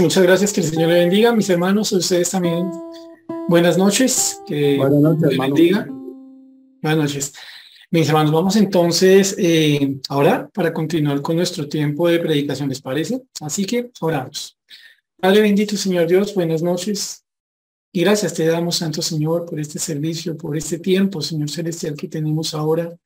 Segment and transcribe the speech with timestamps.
[0.00, 2.70] muchas gracias, que el Señor le bendiga, mis hermanos, a ustedes también.
[3.48, 5.86] Buenas noches, que Buenas noches, le bendiga.
[6.80, 7.34] Buenas noches.
[7.90, 13.22] Mis hermanos, vamos entonces eh, ahora para continuar con nuestro tiempo de predicación, ¿les parece?
[13.42, 14.56] Así que oramos.
[15.20, 17.24] Padre bendito, Señor Dios, buenas noches.
[17.92, 22.08] Y gracias te damos, Santo Señor, por este servicio, por este tiempo, Señor Celestial, que
[22.08, 22.96] tenemos ahora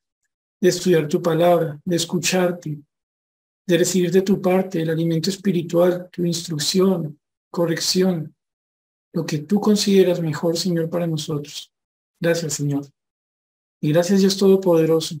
[0.61, 2.77] de estudiar tu palabra, de escucharte,
[3.65, 8.35] de recibir de tu parte el alimento espiritual, tu instrucción, corrección,
[9.13, 11.71] lo que tú consideras mejor, Señor, para nosotros.
[12.19, 12.85] Gracias, Señor.
[13.81, 15.15] Y gracias, Dios Todopoderoso,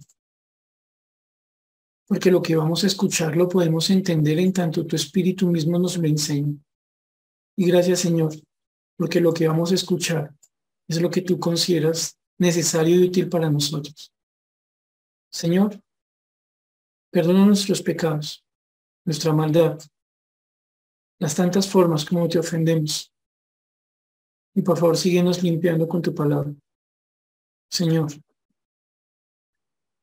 [2.07, 5.97] porque lo que vamos a escuchar lo podemos entender en tanto tu Espíritu mismo nos
[5.97, 6.53] lo enseña.
[7.55, 8.33] Y gracias, Señor,
[8.97, 10.33] porque lo que vamos a escuchar
[10.87, 14.11] es lo que tú consideras necesario y útil para nosotros.
[15.31, 15.81] Señor,
[17.13, 18.43] Perdona nuestros pecados,
[19.05, 19.79] nuestra maldad,
[21.19, 23.13] las tantas formas como te ofendemos.
[24.55, 26.51] Y por favor, síguenos limpiando con tu palabra.
[27.69, 28.11] Señor,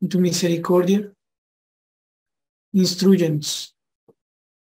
[0.01, 1.13] en tu misericordia,
[2.73, 3.77] instruyenos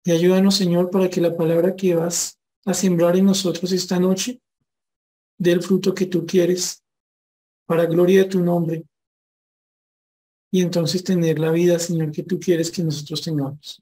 [0.05, 4.39] y ayúdanos, Señor, para que la palabra que vas a sembrar en nosotros esta noche
[5.37, 6.85] dé el fruto que tú quieres
[7.65, 8.85] para gloria de tu nombre
[10.51, 13.81] y entonces tener la vida, Señor, que tú quieres que nosotros tengamos.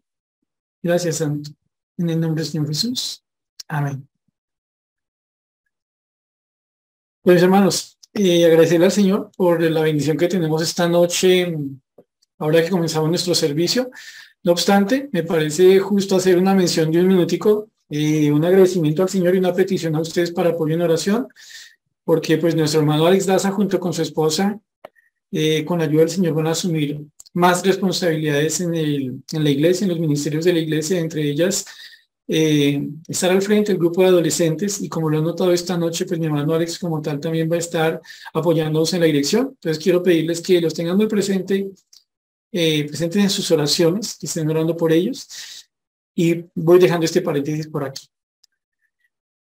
[0.82, 1.52] Gracias, Santo.
[1.98, 3.24] En el nombre del Señor Jesús.
[3.68, 4.08] Amén.
[7.22, 11.56] Pues hermanos, eh, agradecerle al Señor por la bendición que tenemos esta noche,
[12.38, 13.90] ahora que comenzamos nuestro servicio.
[14.44, 19.10] No obstante, me parece justo hacer una mención de un minutico, eh, un agradecimiento al
[19.10, 21.28] Señor y una petición a ustedes para apoyo en oración,
[22.04, 24.60] porque pues nuestro hermano Alex Daza junto con su esposa
[25.32, 27.02] eh, con la ayuda del Señor van a asumir
[27.34, 31.66] más responsabilidades en, el, en la iglesia, en los ministerios de la iglesia, entre ellas
[32.30, 36.06] eh, estar al frente del grupo de adolescentes y como lo han notado esta noche,
[36.06, 38.02] pues mi hermano Alex como tal también va a estar
[38.34, 39.50] apoyándonos en la dirección.
[39.54, 41.70] Entonces quiero pedirles que los tengan muy presente,
[42.52, 45.70] eh, presentes en sus oraciones, que estén orando por ellos
[46.14, 48.08] y voy dejando este paréntesis por aquí.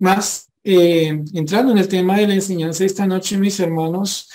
[0.01, 4.29] Más, entrando en el tema de la enseñanza esta noche, mis hermanos,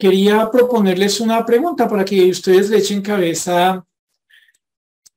[0.00, 3.86] quería proponerles una pregunta para que ustedes le echen cabeza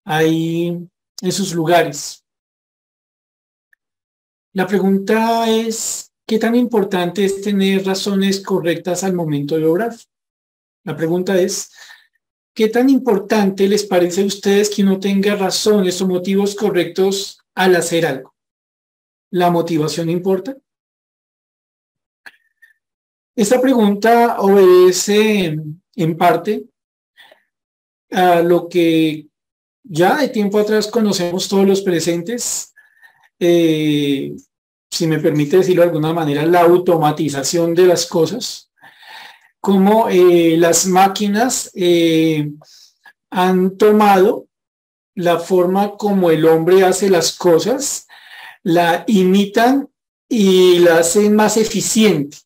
[0.03, 0.87] ahí
[1.21, 2.23] en sus lugares.
[4.51, 9.95] La pregunta es, ¿qué tan importante es tener razones correctas al momento de obrar?
[10.83, 11.71] La pregunta es,
[12.53, 17.75] ¿qué tan importante les parece a ustedes que uno tenga razones o motivos correctos al
[17.77, 18.35] hacer algo?
[19.31, 20.57] ¿La motivación importa?
[23.35, 25.57] Esta pregunta obedece
[25.95, 26.65] en parte
[28.11, 29.25] a lo que
[29.83, 32.73] ya de tiempo atrás conocemos todos los presentes,
[33.39, 34.35] eh,
[34.91, 38.71] si me permite decirlo de alguna manera, la automatización de las cosas,
[39.59, 42.51] como eh, las máquinas eh,
[43.31, 44.47] han tomado
[45.15, 48.07] la forma como el hombre hace las cosas,
[48.61, 49.89] la imitan
[50.29, 52.37] y la hacen más eficiente.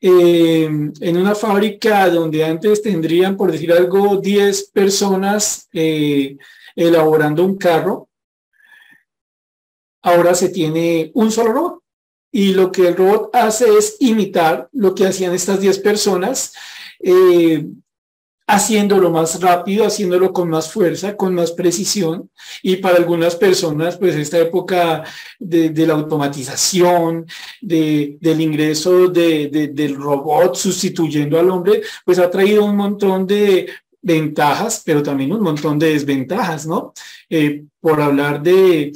[0.00, 6.36] Eh, en una fábrica donde antes tendrían, por decir algo, 10 personas eh,
[6.76, 8.08] elaborando un carro,
[10.02, 11.82] ahora se tiene un solo robot.
[12.30, 16.52] Y lo que el robot hace es imitar lo que hacían estas 10 personas,
[17.00, 17.66] eh,
[18.48, 22.30] haciéndolo más rápido, haciéndolo con más fuerza, con más precisión.
[22.62, 25.04] Y para algunas personas, pues esta época
[25.38, 27.26] de, la automatización,
[27.60, 33.68] de, del ingreso de, del robot sustituyendo al hombre, pues ha traído un montón de
[34.00, 36.94] ventajas, pero también un montón de desventajas, ¿no?
[37.28, 38.92] Eh, por hablar de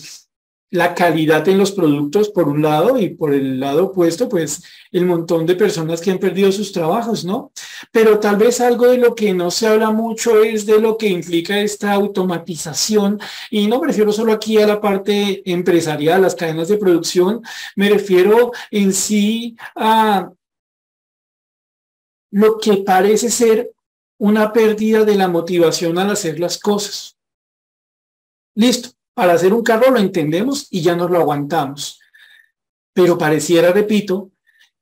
[0.73, 5.05] la calidad en los productos por un lado y por el lado opuesto, pues el
[5.05, 7.53] montón de personas que han perdido sus trabajos, ¿no?
[7.91, 11.09] Pero tal vez algo de lo que no se habla mucho es de lo que
[11.09, 13.21] implica esta automatización
[13.51, 17.43] y no me refiero solo aquí a la parte empresarial, las cadenas de producción,
[17.77, 20.33] me refiero en sí a
[22.31, 23.73] lo que parece ser
[24.17, 27.19] una pérdida de la motivación al hacer las cosas.
[28.55, 32.01] Listo para hacer un carro lo entendemos y ya nos lo aguantamos.
[32.93, 34.31] Pero pareciera, repito,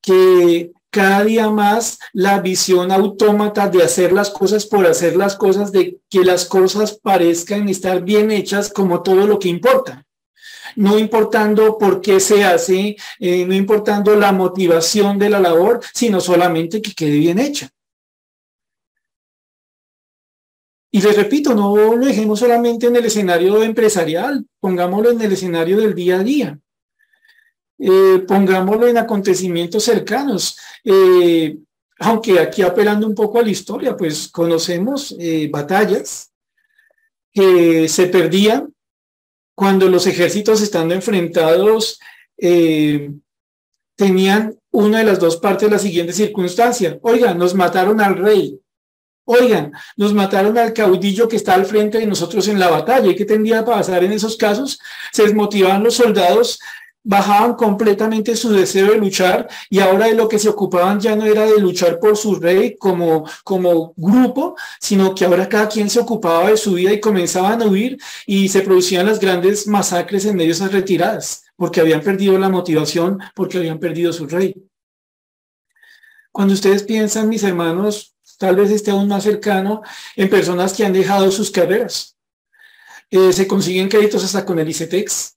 [0.00, 5.70] que cada día más la visión autómata de hacer las cosas por hacer las cosas,
[5.72, 10.04] de que las cosas parezcan estar bien hechas como todo lo que importa.
[10.76, 16.20] No importando por qué se hace, eh, no importando la motivación de la labor, sino
[16.20, 17.70] solamente que quede bien hecha.
[20.92, 25.76] Y les repito, no lo dejemos solamente en el escenario empresarial, pongámoslo en el escenario
[25.78, 26.58] del día a día.
[27.82, 30.58] Eh, pongámoslo en acontecimientos cercanos.
[30.84, 31.56] Eh,
[32.00, 36.30] aunque aquí apelando un poco a la historia, pues conocemos eh, batallas
[37.32, 38.74] que se perdían
[39.54, 41.98] cuando los ejércitos estando enfrentados
[43.96, 46.98] tenían una de las dos partes de la siguiente circunstancia.
[47.02, 48.58] Oigan, nos mataron al rey.
[49.32, 53.12] Oigan, nos mataron al caudillo que está al frente de nosotros en la batalla.
[53.12, 54.80] ¿Y qué tendría que pasar en esos casos?
[55.12, 56.58] Se desmotivaban los soldados,
[57.04, 61.24] bajaban completamente su deseo de luchar y ahora de lo que se ocupaban ya no
[61.26, 66.00] era de luchar por su rey como, como grupo, sino que ahora cada quien se
[66.00, 70.34] ocupaba de su vida y comenzaban a huir y se producían las grandes masacres en
[70.34, 74.56] medio de esas retiradas porque habían perdido la motivación, porque habían perdido su rey.
[76.32, 79.82] Cuando ustedes piensan, mis hermanos, tal vez esté aún más cercano
[80.16, 82.16] en personas que han dejado sus carreras.
[83.10, 85.36] Eh, se consiguen créditos hasta con el ICETEX,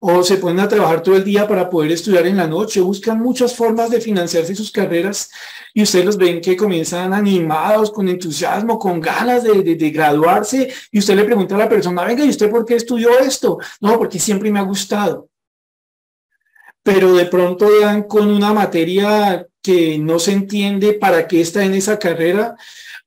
[0.00, 3.20] o se ponen a trabajar todo el día para poder estudiar en la noche, buscan
[3.20, 5.30] muchas formas de financiarse sus carreras
[5.74, 10.98] y ustedes los ven que comienzan animados, con entusiasmo, con ganas de, de, graduarse y
[10.98, 13.58] usted le pregunta a la persona, venga, ¿y usted por qué estudió esto?
[13.80, 15.28] No, porque siempre me ha gustado
[16.84, 21.72] pero de pronto dan con una materia que no se entiende para qué está en
[21.72, 22.54] esa carrera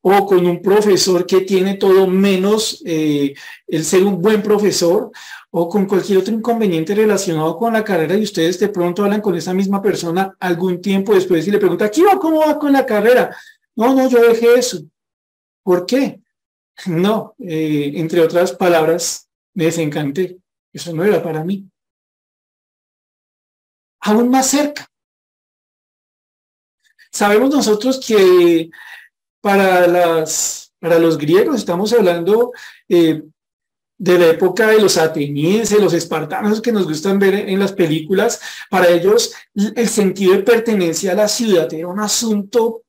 [0.01, 3.36] o con un profesor que tiene todo menos eh,
[3.68, 5.12] el ser un buen profesor
[5.51, 9.36] o con cualquier otro inconveniente relacionado con la carrera y ustedes de pronto hablan con
[9.36, 12.18] esa misma persona algún tiempo después y le preguntan, ¿qué va?
[12.18, 13.38] ¿Cómo va con la carrera?
[13.75, 14.81] No, no, yo dejé eso.
[15.63, 16.19] ¿Por qué?
[16.86, 20.38] No, eh, entre otras palabras, me desencanté.
[20.71, 21.68] Eso no era para mí
[24.07, 24.88] aún más cerca.
[27.12, 28.69] Sabemos nosotros que
[29.42, 32.51] para, las, para los griegos estamos hablando
[32.89, 33.24] eh,
[34.00, 38.39] de la época de los atenienses, los espartanos que nos gustan ver en las películas,
[38.69, 42.83] para ellos el sentido de pertenencia a la ciudad era un asunto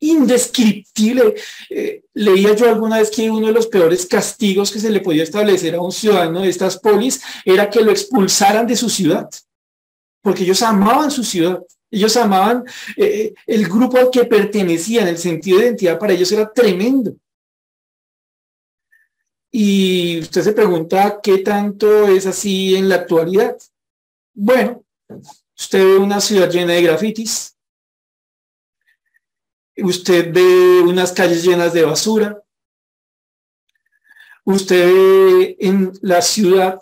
[0.00, 1.34] indescriptible.
[1.68, 5.24] Eh, leía yo alguna vez que uno de los peores castigos que se le podía
[5.24, 9.28] establecer a un ciudadano de estas polis era que lo expulsaran de su ciudad
[10.28, 12.64] porque ellos amaban su ciudad, ellos amaban
[12.96, 17.16] eh, eh, el grupo al que pertenecían, el sentido de identidad para ellos era tremendo.
[19.50, 23.56] Y usted se pregunta qué tanto es así en la actualidad.
[24.34, 24.84] Bueno,
[25.58, 27.56] usted ve una ciudad llena de grafitis,
[29.76, 32.42] usted ve unas calles llenas de basura,
[34.44, 36.80] usted ve en la ciudad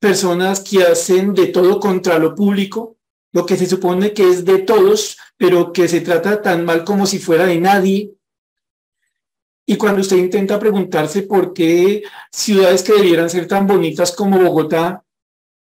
[0.00, 2.98] personas que hacen de todo contra lo público,
[3.34, 7.04] lo que se supone que es de todos, pero que se trata tan mal como
[7.04, 8.14] si fuera de nadie.
[9.66, 15.04] Y cuando usted intenta preguntarse por qué ciudades que debieran ser tan bonitas como Bogotá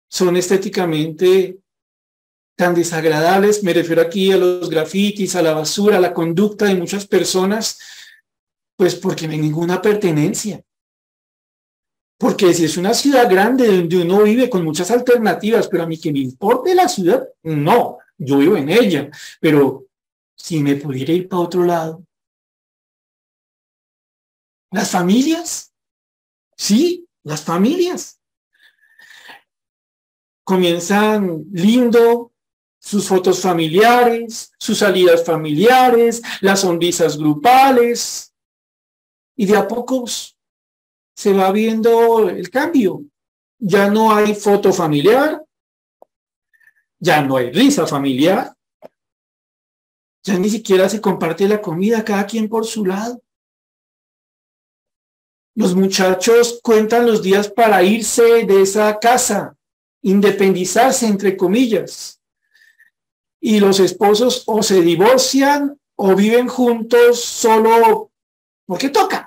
[0.07, 1.57] son estéticamente
[2.55, 6.75] tan desagradables, me refiero aquí a los grafitis, a la basura, a la conducta de
[6.75, 7.79] muchas personas,
[8.75, 10.63] pues porque no hay ninguna pertenencia.
[12.17, 15.99] Porque si es una ciudad grande donde uno vive con muchas alternativas, pero a mí
[15.99, 19.09] que me importe la ciudad, no, yo vivo en ella,
[19.39, 19.85] pero
[20.35, 22.03] si me pudiera ir para otro lado.
[24.71, 25.71] Las familias,
[26.55, 28.19] sí, las familias.
[30.43, 32.31] Comienzan lindo,
[32.79, 38.33] sus fotos familiares, sus salidas familiares, las sonrisas grupales,
[39.35, 40.36] y de a pocos
[41.17, 43.03] se va viendo el cambio.
[43.57, 45.43] Ya no hay foto familiar,
[46.99, 48.55] ya no hay risa familiar,
[50.23, 53.19] ya ni siquiera se comparte la comida, cada quien por su lado.
[55.55, 59.57] Los muchachos cuentan los días para irse de esa casa,
[60.03, 62.21] independizarse, entre comillas.
[63.41, 68.11] Y los esposos o se divorcian o viven juntos solo
[68.67, 69.26] porque toca.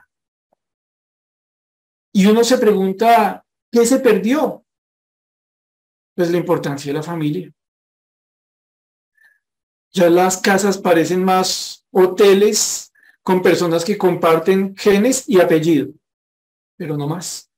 [2.12, 4.64] Y uno se pregunta, ¿qué se perdió?
[6.14, 7.52] Pues la importancia de la familia.
[9.92, 15.88] Ya las casas parecen más hoteles con personas que comparten genes y apellido,
[16.76, 17.50] pero no más.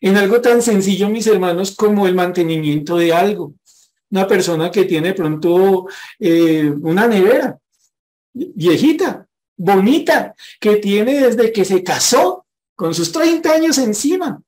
[0.00, 3.54] En algo tan sencillo, mis hermanos, como el mantenimiento de algo.
[4.10, 5.86] Una persona que tiene pronto
[6.18, 7.58] eh, una nevera
[8.32, 9.27] viejita,
[9.58, 14.42] bonita que tiene desde que se casó con sus 30 años encima.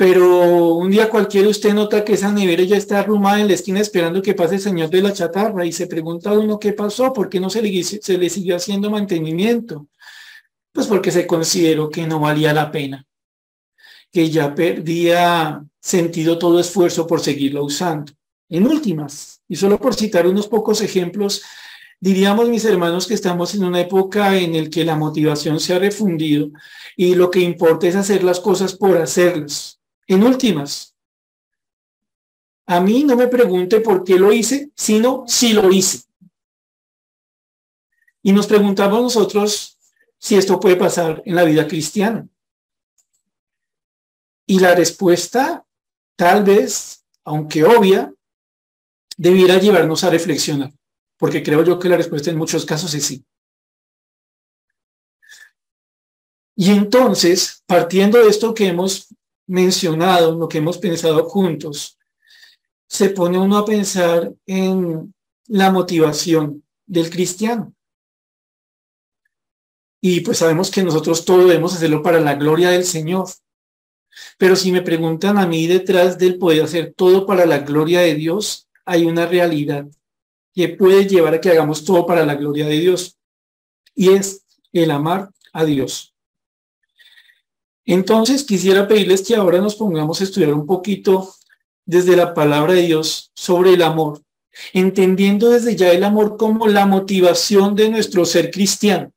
[0.00, 3.80] pero un día cualquiera usted nota que esa nevera ya está arrumada en la esquina
[3.80, 7.12] esperando que pase el señor de la chatarra y se pregunta a uno qué pasó,
[7.12, 9.88] por qué no se le, se le siguió haciendo mantenimiento.
[10.72, 13.04] Pues porque se consideró que no valía la pena,
[14.10, 18.10] que ya perdía sentido todo esfuerzo por seguirla usando.
[18.48, 21.42] En últimas, y solo por citar unos pocos ejemplos,
[22.00, 25.78] diríamos mis hermanos que estamos en una época en la que la motivación se ha
[25.78, 26.48] refundido
[26.96, 29.80] y lo que importa es hacer las cosas por hacerlas
[30.10, 30.96] en últimas,
[32.66, 36.02] a mí no me pregunte por qué lo hice, sino si lo hice.
[38.20, 39.78] Y nos preguntamos nosotros
[40.18, 42.28] si esto puede pasar en la vida cristiana.
[44.46, 45.64] Y la respuesta,
[46.16, 48.12] tal vez, aunque obvia,
[49.16, 50.72] debiera llevarnos a reflexionar,
[51.20, 53.22] porque creo yo que la respuesta en muchos casos es sí.
[56.56, 59.14] Y entonces, partiendo de esto que hemos
[59.46, 61.98] mencionado, lo que hemos pensado juntos,
[62.88, 65.14] se pone uno a pensar en
[65.46, 67.74] la motivación del cristiano.
[70.00, 73.28] Y pues sabemos que nosotros todo debemos hacerlo para la gloria del Señor.
[74.38, 78.14] Pero si me preguntan a mí detrás del poder hacer todo para la gloria de
[78.14, 79.86] Dios, hay una realidad
[80.54, 83.18] que puede llevar a que hagamos todo para la gloria de Dios.
[83.94, 86.14] Y es el amar a Dios.
[87.84, 91.34] Entonces quisiera pedirles que ahora nos pongamos a estudiar un poquito
[91.84, 94.22] desde la palabra de Dios sobre el amor,
[94.72, 99.10] entendiendo desde ya el amor como la motivación de nuestro ser cristiano.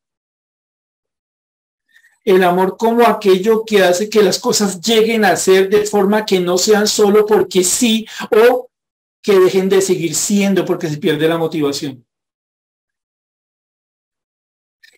[2.26, 6.40] El amor como aquello que hace que las cosas lleguen a ser de forma que
[6.40, 8.70] no sean solo porque sí o
[9.24, 12.06] que dejen de seguir siendo porque se pierde la motivación.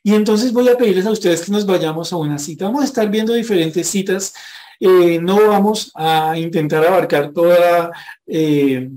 [0.04, 2.66] Y entonces voy a pedirles a ustedes que nos vayamos a una cita.
[2.66, 4.34] Vamos a estar viendo diferentes citas.
[4.80, 7.92] Eh, no vamos a intentar abarcar toda
[8.28, 8.90] eh,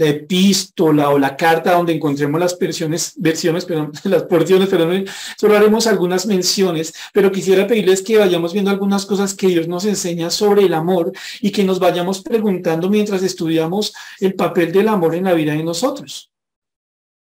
[0.00, 5.04] la epístola o la carta donde encontremos las versiones, versiones, perdón, las porciones, perdón,
[5.36, 9.84] solo haremos algunas menciones, pero quisiera pedirles que vayamos viendo algunas cosas que Dios nos
[9.84, 15.14] enseña sobre el amor y que nos vayamos preguntando mientras estudiamos el papel del amor
[15.14, 16.32] en la vida de nosotros.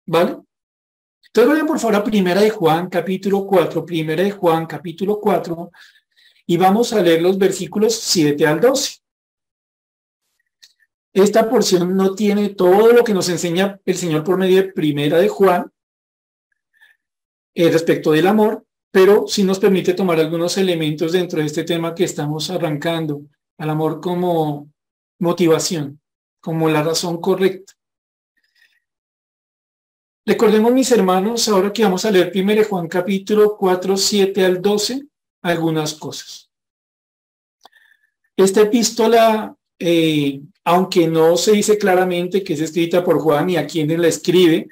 [0.07, 0.39] ¿Vale?
[1.29, 5.71] Entonces vayan por favor a Primera de Juan, capítulo 4, Primera de Juan, capítulo 4,
[6.47, 9.04] y vamos a leer los versículos 7 al 12.
[11.15, 15.19] Esta porción no tiene todo lo que nos enseña el Señor por medio de Primera
[15.19, 15.73] de Juan
[17.55, 21.95] eh, respecto del amor, pero sí nos permite tomar algunos elementos dentro de este tema
[21.95, 23.23] que estamos arrancando,
[23.59, 24.73] al amor como
[25.21, 26.01] motivación,
[26.41, 27.75] como la razón correcta.
[30.27, 35.07] Recordemos, mis hermanos, ahora que vamos a leer primero Juan capítulo 4, 7 al 12,
[35.43, 36.51] algunas cosas.
[38.37, 43.67] Esta epístola, eh, aunque no se dice claramente que es escrita por Juan y a
[43.67, 44.69] quien la escribe,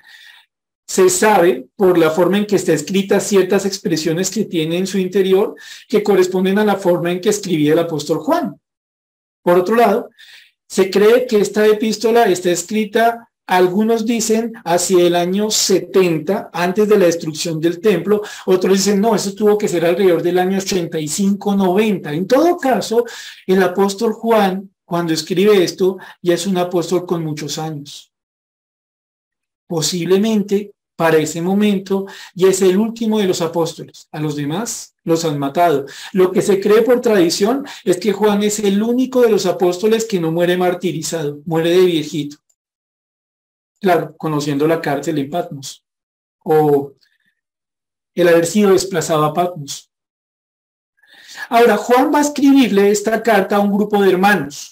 [0.87, 4.99] se sabe por la forma en que está escrita ciertas expresiones que tiene en su
[4.99, 5.55] interior
[5.89, 8.61] que corresponden a la forma en que escribía el apóstol Juan.
[9.43, 10.11] Por otro lado,
[10.69, 16.99] se cree que esta epístola está escrita algunos dicen hacia el año 70, antes de
[16.99, 18.23] la destrucción del templo.
[18.47, 22.15] Otros dicen, no, eso tuvo que ser alrededor del año 85-90.
[22.15, 23.05] En todo caso,
[23.47, 28.13] el apóstol Juan, cuando escribe esto, ya es un apóstol con muchos años.
[29.67, 34.07] Posiblemente para ese momento ya es el último de los apóstoles.
[34.13, 35.87] A los demás los han matado.
[36.13, 40.05] Lo que se cree por tradición es que Juan es el único de los apóstoles
[40.05, 42.37] que no muere martirizado, muere de viejito.
[43.81, 45.83] Claro, conociendo la cárcel en Patmos
[46.45, 46.93] o
[48.13, 49.91] el haber sido desplazado a Patmos.
[51.49, 54.72] Ahora, Juan va a escribirle esta carta a un grupo de hermanos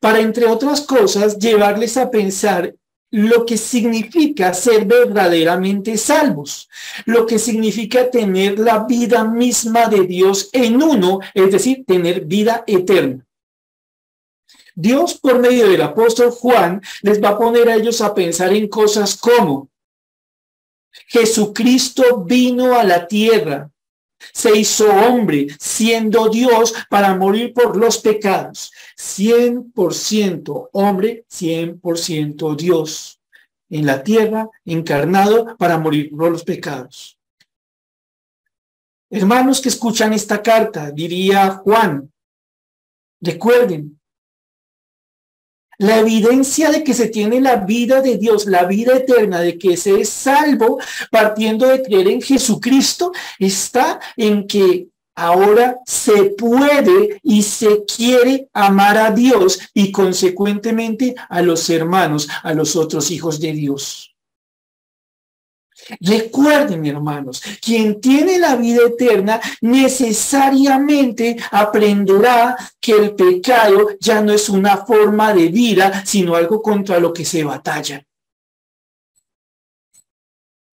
[0.00, 2.74] para, entre otras cosas, llevarles a pensar
[3.10, 6.68] lo que significa ser verdaderamente salvos,
[7.04, 12.64] lo que significa tener la vida misma de Dios en uno, es decir, tener vida
[12.66, 13.26] eterna.
[14.74, 18.68] Dios por medio del apóstol Juan les va a poner a ellos a pensar en
[18.68, 19.68] cosas como
[21.08, 23.70] Jesucristo vino a la tierra,
[24.32, 28.72] se hizo hombre, siendo Dios para morir por los pecados.
[28.96, 33.20] 100% hombre, 100% Dios.
[33.70, 37.18] En la tierra, encarnado para morir por los pecados.
[39.08, 42.10] Hermanos que escuchan esta carta, diría Juan,
[43.20, 44.00] recuerden,
[45.78, 49.76] la evidencia de que se tiene la vida de Dios, la vida eterna, de que
[49.76, 50.78] se es salvo
[51.10, 58.96] partiendo de creer en Jesucristo, está en que ahora se puede y se quiere amar
[58.96, 64.11] a Dios y consecuentemente a los hermanos, a los otros hijos de Dios.
[66.00, 74.48] Recuerden, hermanos, quien tiene la vida eterna necesariamente aprenderá que el pecado ya no es
[74.48, 78.04] una forma de vida, sino algo contra lo que se batalla.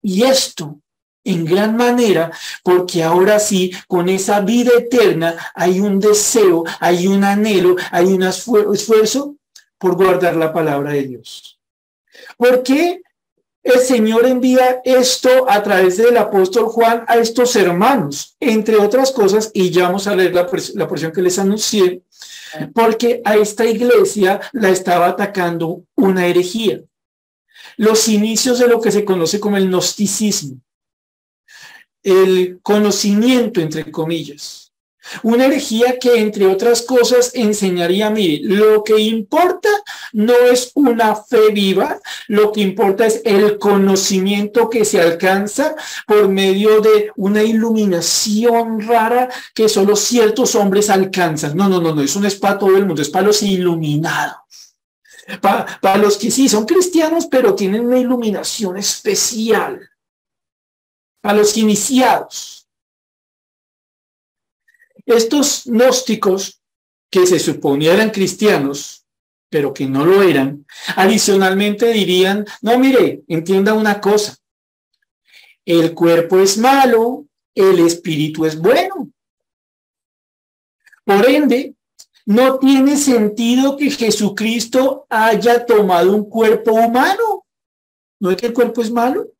[0.02, 0.80] Y esto
[1.24, 2.30] en gran manera,
[2.62, 8.22] porque ahora sí, con esa vida eterna hay un deseo, hay un anhelo, hay un
[8.22, 9.36] esfuerzo
[9.78, 11.58] por guardar la palabra de Dios.
[12.36, 13.02] ¿Por qué
[13.62, 18.36] el Señor envía esto a través del apóstol Juan a estos hermanos?
[18.40, 22.02] Entre otras cosas, y ya vamos a leer la, la porción que les anuncié,
[22.74, 26.80] porque a esta iglesia la estaba atacando una herejía.
[27.76, 30.60] Los inicios de lo que se conoce como el gnosticismo
[32.02, 34.59] el conocimiento, entre comillas.
[35.22, 39.68] Una herejía que, entre otras cosas, enseñaría, mire, lo que importa
[40.12, 45.74] no es una fe viva, lo que importa es el conocimiento que se alcanza
[46.06, 51.56] por medio de una iluminación rara que solo ciertos hombres alcanzan.
[51.56, 54.36] No, no, no, no, eso no es para todo el mundo, es para los iluminados.
[55.40, 59.80] para los que sí son cristianos, pero tienen una iluminación especial
[61.22, 62.59] a los iniciados.
[65.06, 66.60] Estos gnósticos,
[67.10, 69.04] que se suponían cristianos,
[69.48, 70.64] pero que no lo eran,
[70.94, 74.36] adicionalmente dirían, no, mire, entienda una cosa,
[75.64, 79.10] el cuerpo es malo, el espíritu es bueno.
[81.04, 81.74] Por ende,
[82.26, 87.44] no tiene sentido que Jesucristo haya tomado un cuerpo humano.
[88.20, 89.32] ¿No es que el cuerpo es malo?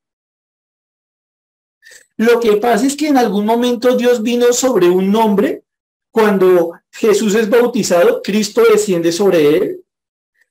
[2.20, 5.64] Lo que pasa es que en algún momento Dios vino sobre un hombre.
[6.10, 9.84] Cuando Jesús es bautizado, Cristo desciende sobre él.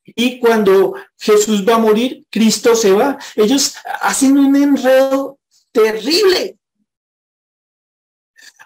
[0.03, 3.19] Y cuando Jesús va a morir, Cristo se va.
[3.35, 5.37] Ellos hacen un enredo
[5.71, 6.57] terrible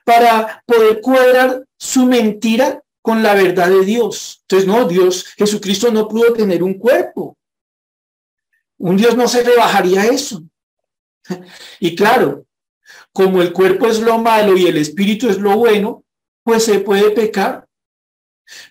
[0.05, 4.39] para poder cuadrar su mentira con la verdad de Dios.
[4.43, 7.37] Entonces, no, Dios, Jesucristo no pudo tener un cuerpo.
[8.77, 10.41] Un Dios no se rebajaría eso.
[11.81, 12.45] Y claro,
[13.13, 16.03] como el cuerpo es lo malo y el espíritu es lo bueno,
[16.43, 17.67] pues se puede pecar,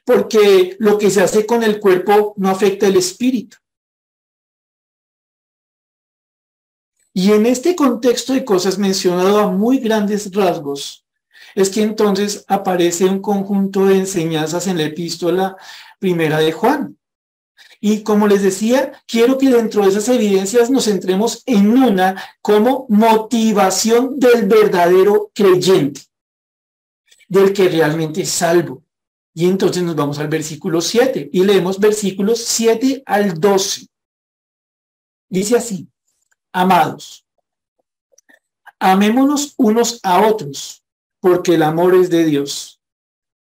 [0.05, 3.57] porque lo que se hace con el cuerpo no afecta el espíritu.
[7.15, 11.07] Y en este contexto de cosas mencionado a muy grandes rasgos,
[11.55, 15.57] es que entonces aparece un conjunto de enseñanzas en la epístola
[15.99, 16.99] primera de Juan.
[17.85, 22.87] Y como les decía, quiero que dentro de esas evidencias nos centremos en una como
[22.89, 26.03] motivación del verdadero creyente,
[27.27, 28.85] del que realmente es salvo.
[29.35, 33.89] Y entonces nos vamos al versículo 7 y leemos versículos 7 al 12.
[35.29, 35.89] Dice así,
[36.53, 37.27] amados,
[38.79, 40.85] amémonos unos a otros,
[41.19, 42.81] porque el amor es de Dios.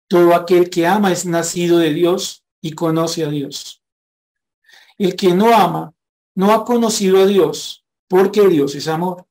[0.06, 3.82] Todo aquel que ama es nacido de Dios y conoce a Dios.
[4.98, 5.94] El que no ama
[6.34, 9.26] no ha conocido a Dios, porque Dios es amor.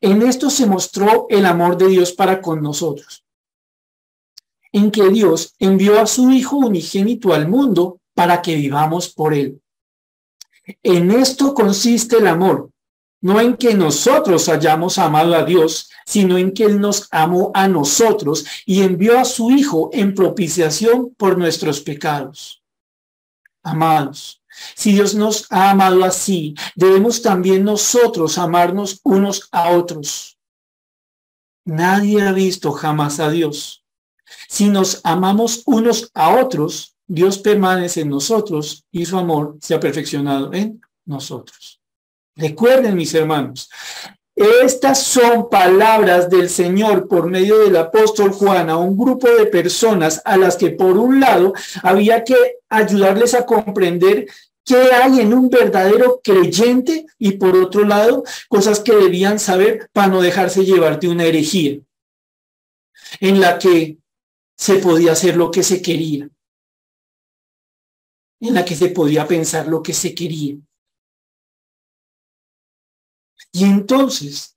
[0.00, 3.24] En esto se mostró el amor de Dios para con nosotros,
[4.72, 9.62] en que Dios envió a su Hijo unigénito al mundo para que vivamos por él.
[10.82, 12.70] En esto consiste el amor,
[13.20, 17.68] no en que nosotros hayamos amado a Dios, sino en que Él nos amó a
[17.68, 22.57] nosotros y envió a su Hijo en propiciación por nuestros pecados.
[23.62, 24.42] Amados,
[24.74, 30.38] si Dios nos ha amado así, debemos también nosotros amarnos unos a otros.
[31.64, 33.84] Nadie ha visto jamás a Dios.
[34.48, 39.80] Si nos amamos unos a otros, Dios permanece en nosotros y su amor se ha
[39.80, 41.80] perfeccionado en nosotros.
[42.36, 43.70] Recuerden, mis hermanos,
[44.38, 50.22] estas son palabras del Señor por medio del apóstol Juan a un grupo de personas
[50.24, 52.36] a las que por un lado había que
[52.68, 54.26] ayudarles a comprender
[54.64, 60.08] qué hay en un verdadero creyente y por otro lado cosas que debían saber para
[60.08, 61.80] no dejarse llevar de una herejía
[63.20, 63.98] en la que
[64.56, 66.28] se podía hacer lo que se quería,
[68.40, 70.56] en la que se podía pensar lo que se quería.
[73.52, 74.56] Y entonces,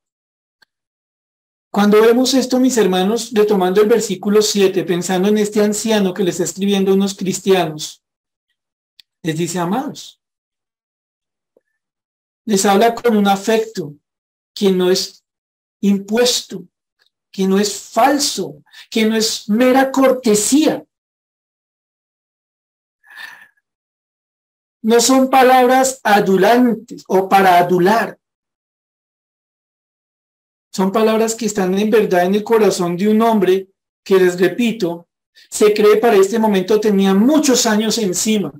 [1.72, 6.36] cuando vemos esto, mis hermanos, retomando el versículo 7, pensando en este anciano que les
[6.36, 8.04] está escribiendo unos cristianos,
[9.24, 10.22] les dice, amados,
[12.46, 13.96] les habla con un afecto
[14.54, 15.24] que no es
[15.80, 16.68] impuesto,
[17.32, 20.86] que no es falso, que no es mera cortesía.
[24.84, 28.20] No son palabras adulantes o para adular.
[30.74, 33.68] Son palabras que están en verdad en el corazón de un hombre
[34.04, 35.08] que, les repito,
[35.50, 38.54] se cree para este momento tenía muchos años encima,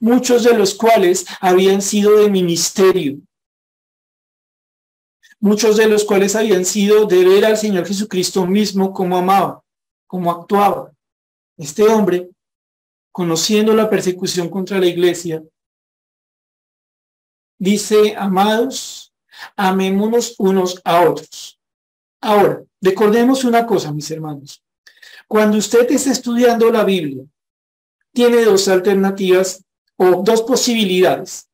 [0.00, 3.18] muchos de los cuales habían sido de ministerio,
[5.38, 9.62] muchos de los cuales habían sido de ver al Señor Jesucristo mismo como amaba,
[10.06, 10.92] como actuaba.
[11.58, 12.30] Este hombre,
[13.12, 15.42] conociendo la persecución contra la iglesia,
[17.58, 19.13] dice, amados,
[19.56, 21.58] amémonos unos a otros.
[22.20, 24.62] Ahora, recordemos una cosa, mis hermanos.
[25.28, 27.24] Cuando usted está estudiando la Biblia,
[28.12, 29.64] tiene dos alternativas
[29.96, 31.48] o dos posibilidades,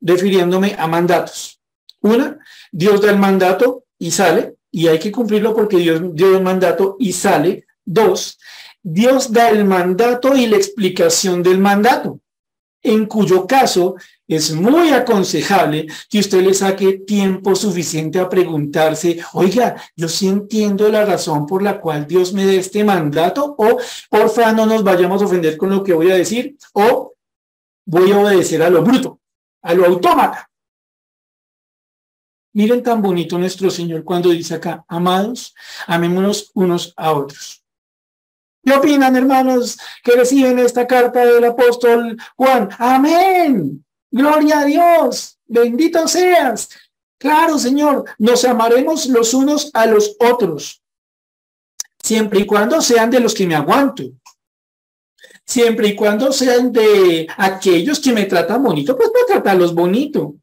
[0.00, 1.60] refiriéndome a mandatos.
[2.00, 2.38] Una,
[2.70, 6.96] Dios da el mandato y sale, y hay que cumplirlo porque Dios dio el mandato
[6.98, 7.66] y sale.
[7.84, 8.38] Dos,
[8.82, 12.20] Dios da el mandato y la explicación del mandato,
[12.82, 19.82] en cuyo caso es muy aconsejable que usted le saque tiempo suficiente a preguntarse, oiga,
[19.96, 23.78] yo sí entiendo la razón por la cual Dios me da este mandato, o
[24.10, 27.14] porfa no nos vayamos a ofender con lo que voy a decir, o
[27.86, 29.20] voy a obedecer a lo bruto,
[29.62, 30.50] a lo autómata.
[32.52, 35.54] Miren tan bonito nuestro Señor cuando dice acá, amados,
[35.86, 37.62] amémonos unos a otros.
[38.68, 42.68] ¿Qué opinan, hermanos, que reciben esta carta del apóstol Juan?
[42.76, 43.82] Amén.
[44.10, 45.38] Gloria a Dios.
[45.46, 46.68] Bendito seas.
[47.16, 50.82] Claro, Señor, nos amaremos los unos a los otros.
[52.02, 54.02] Siempre y cuando sean de los que me aguanto.
[55.46, 60.34] Siempre y cuando sean de aquellos que me tratan bonito, pues voy a tratarlos bonito.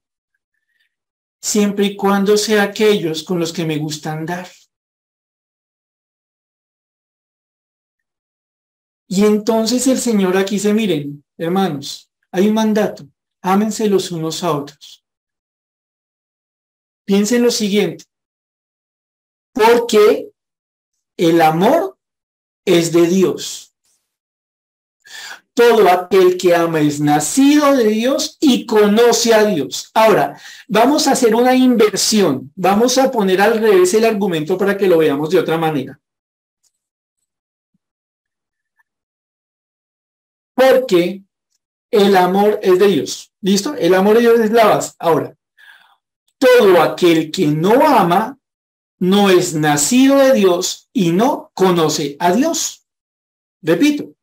[1.39, 4.47] Siempre y cuando sea aquellos con los que me gusta andar.
[9.07, 13.07] Y entonces el Señor aquí se miren, hermanos, hay un mandato
[13.45, 15.05] ámense los unos a otros.
[17.05, 18.05] Piensen lo siguiente,
[19.53, 20.31] porque
[21.17, 21.97] el amor
[22.65, 23.71] es de Dios.
[25.53, 29.91] Todo aquel que ama es nacido de Dios y conoce a Dios.
[29.93, 30.37] Ahora,
[30.67, 32.51] vamos a hacer una inversión.
[32.55, 35.97] Vamos a poner al revés el argumento para que lo veamos de otra manera.
[40.69, 41.23] Porque
[41.91, 43.31] el amor es de Dios.
[43.41, 43.75] ¿Listo?
[43.75, 44.93] El amor de Dios es la base.
[44.99, 45.35] Ahora,
[46.37, 48.37] todo aquel que no ama
[48.99, 52.85] no es nacido de Dios y no conoce a Dios.
[53.61, 54.13] Repito,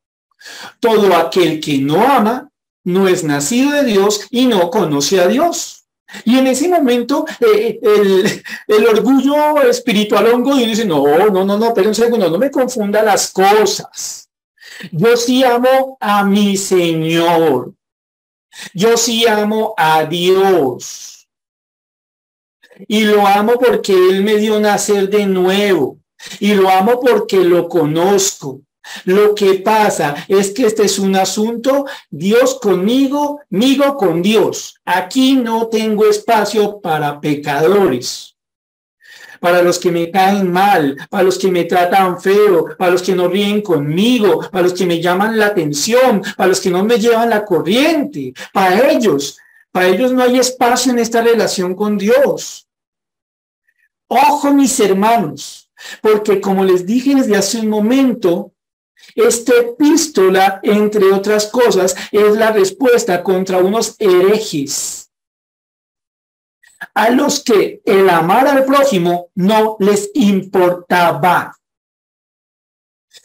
[0.81, 2.50] todo aquel que no ama
[2.85, 5.85] no es nacido de Dios y no conoce a Dios.
[6.24, 11.74] Y en ese momento eh, el, orgullo espiritual hongo y dice, no, no, no, no,
[11.74, 14.28] pero un segundo, no me confunda las cosas.
[14.90, 17.74] Yo sí amo a mi Señor.
[18.74, 21.28] Yo sí amo a Dios.
[22.88, 25.98] Y lo amo porque Él me dio nacer de nuevo.
[26.40, 28.61] Y lo amo porque lo conozco.
[29.04, 34.74] Lo que pasa es que este es un asunto Dios conmigo, migo con Dios.
[34.85, 38.31] Aquí no tengo espacio para pecadores
[39.42, 43.12] para los que me caen mal, para los que me tratan feo, para los que
[43.12, 46.96] no ríen conmigo, para los que me llaman la atención, para los que no me
[46.96, 49.37] llevan la corriente, para ellos,
[49.72, 52.68] para ellos no hay espacio en esta relación con Dios.
[54.07, 55.68] Ojo mis hermanos,
[56.00, 58.52] porque como les dije desde hace un momento,
[59.16, 65.01] esta epístola, entre otras cosas, es la respuesta contra unos herejes
[66.94, 71.56] a los que el amar al prójimo no les importaba.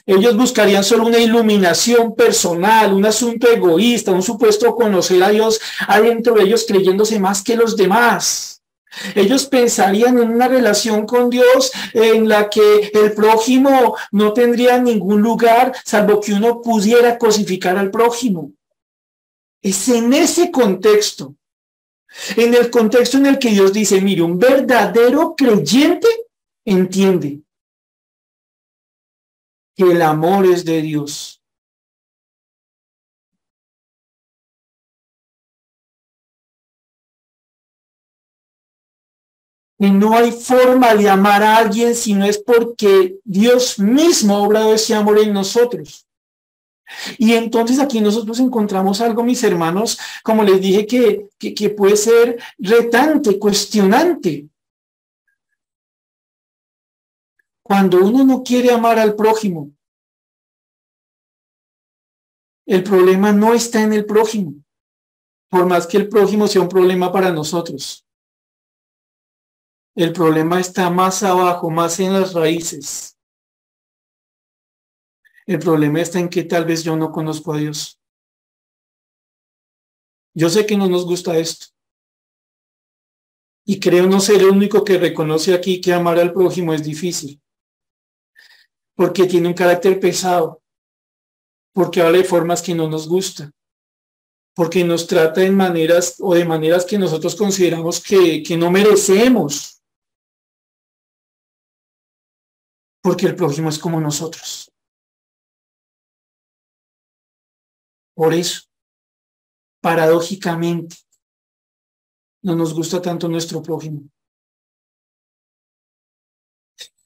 [0.06, 6.36] Ellos buscarían solo una iluminación personal, un asunto egoísta, un supuesto conocer a Dios adentro
[6.36, 8.62] de ellos creyéndose más que los demás.
[9.16, 15.22] Ellos pensarían en una relación con Dios en la que el prójimo no tendría ningún
[15.22, 18.54] lugar salvo que uno pudiera cosificar al prójimo.
[19.62, 21.36] Es en ese contexto
[22.36, 26.08] en el contexto en el que Dios dice, mire, un verdadero creyente
[26.66, 27.42] entiende
[29.76, 31.42] que el amor es de Dios.
[39.80, 44.40] Y no hay forma de amar a alguien si no es porque Dios mismo ha
[44.40, 46.07] obrado ese amor en nosotros.
[47.18, 52.42] Y entonces aquí nosotros encontramos algo, mis hermanos, como les dije, que, que, puede ser
[52.58, 54.48] retante, cuestionante.
[57.62, 59.72] Cuando uno no quiere amar al prójimo,
[62.66, 64.54] el problema no está en el prójimo,
[65.50, 68.06] por más que el prójimo sea un problema para nosotros.
[69.96, 73.17] El problema está más abajo, más en las raíces.
[75.48, 78.00] El problema está en que tal vez yo no conozco a Dios.
[80.36, 81.68] Yo sé que no nos gusta esto.
[83.66, 87.42] Y creo no ser el único que reconoce aquí que amar al prójimo es difícil.
[88.96, 90.62] Porque tiene un carácter pesado.
[91.74, 93.52] Porque habla de formas que no nos gustan.
[94.54, 99.78] Porque nos trata en maneras o de maneras que nosotros consideramos que, que no merecemos.
[103.08, 104.70] porque el prójimo es como nosotros.
[108.18, 108.62] Por eso,
[109.80, 110.96] paradójicamente,
[112.42, 114.10] no nos gusta tanto nuestro prójimo.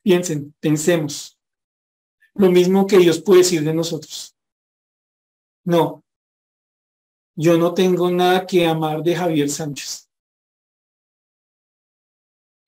[0.01, 1.37] Piensen, pensemos.
[2.33, 4.37] Lo mismo que Dios puede decir de nosotros.
[5.65, 6.05] No,
[7.35, 10.11] yo no tengo nada que amar de Javier Sánchez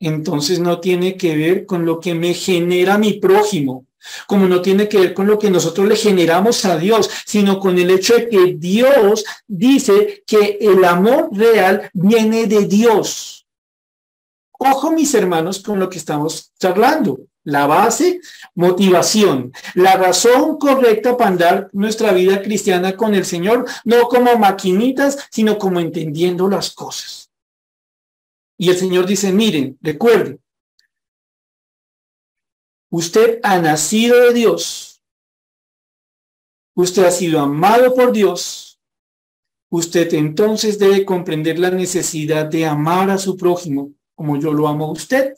[0.08, 3.88] entonces no tiene que ver con lo que me genera mi prójimo,
[4.28, 7.78] como no tiene que ver con lo que nosotros le generamos a Dios, sino con
[7.78, 13.46] el hecho de que Dios dice que el amor real viene de Dios.
[14.58, 17.20] Ojo, mis hermanos, con lo que estamos charlando.
[17.46, 18.22] La base,
[18.56, 25.28] motivación, la razón correcta para andar nuestra vida cristiana con el Señor, no como maquinitas,
[25.30, 27.30] sino como entendiendo las cosas.
[28.58, 30.40] Y el Señor dice, miren, recuerden,
[32.94, 35.02] usted ha nacido de Dios,
[36.76, 38.80] usted ha sido amado por Dios,
[39.72, 44.86] usted entonces debe comprender la necesidad de amar a su prójimo como yo lo amo
[44.86, 45.34] a usted.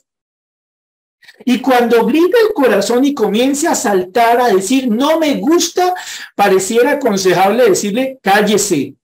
[1.45, 5.95] Y cuando grita el corazón y comience a saltar a decir, no me gusta,
[6.35, 8.95] pareciera aconsejable decirle, cállese,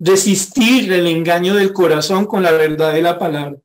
[0.00, 3.56] resistir el engaño del corazón con la verdad de la palabra.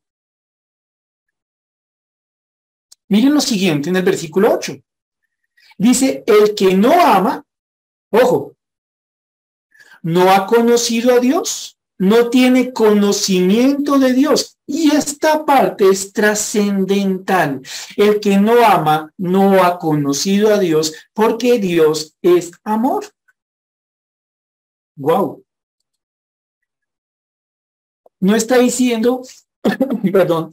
[3.07, 4.73] Miren lo siguiente en el versículo 8.
[5.77, 7.45] Dice, el que no ama,
[8.09, 8.55] ojo,
[10.01, 14.57] no ha conocido a Dios, no tiene conocimiento de Dios.
[14.67, 17.61] Y esta parte es trascendental.
[17.95, 23.05] El que no ama no ha conocido a Dios porque Dios es amor.
[24.95, 25.43] Wow.
[28.19, 29.21] No está diciendo,
[30.11, 30.51] perdón,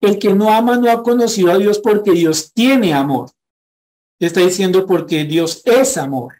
[0.00, 3.30] el que no ama no ha conocido a Dios porque Dios tiene amor.
[4.18, 6.34] Está diciendo porque Dios es amor.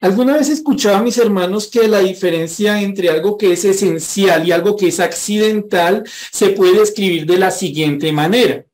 [0.00, 4.50] Alguna vez escuchaba a mis hermanos que la diferencia entre algo que es esencial y
[4.50, 8.64] algo que es accidental se puede escribir de la siguiente manera.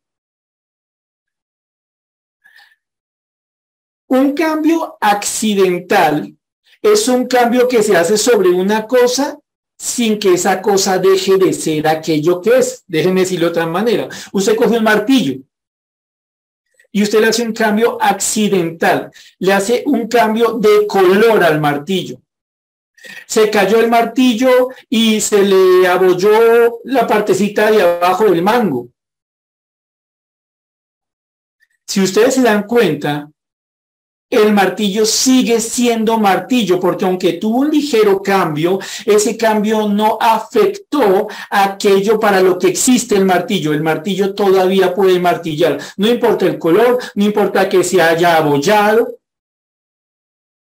[4.06, 6.34] Un cambio accidental
[6.80, 9.38] es un cambio que se hace sobre una cosa
[9.78, 12.84] sin que esa cosa deje de ser aquello que es.
[12.86, 14.08] Déjenme decirlo de otra manera.
[14.32, 15.36] Usted coge un martillo
[16.90, 22.20] y usted le hace un cambio accidental, le hace un cambio de color al martillo.
[23.26, 28.88] Se cayó el martillo y se le abolló la partecita de abajo del mango.
[31.86, 33.30] Si ustedes se dan cuenta,
[34.30, 41.28] el martillo sigue siendo martillo, porque aunque tuvo un ligero cambio, ese cambio no afectó
[41.48, 43.72] aquello para lo que existe el martillo.
[43.72, 45.78] El martillo todavía puede martillar.
[45.96, 49.18] No importa el color, no importa que se haya abollado,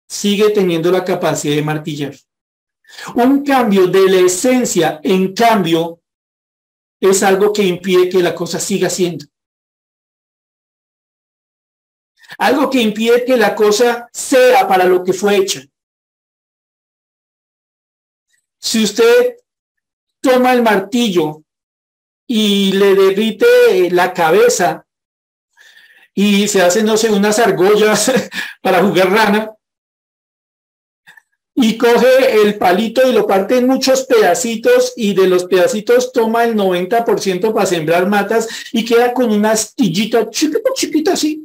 [0.07, 2.15] sigue teniendo la capacidad de martillar.
[3.15, 6.01] Un cambio de la esencia, en cambio,
[6.99, 9.25] es algo que impide que la cosa siga siendo.
[12.37, 15.61] Algo que impide que la cosa sea para lo que fue hecha.
[18.59, 19.37] Si usted
[20.21, 21.43] toma el martillo
[22.27, 24.85] y le derrite la cabeza
[26.13, 28.11] y se hacen, no sé, unas argollas
[28.61, 29.51] para jugar rana,
[31.61, 36.45] y coge el palito y lo parte en muchos pedacitos y de los pedacitos toma
[36.45, 41.38] el 90% para sembrar matas y queda con una astillita chiquita, chiquita así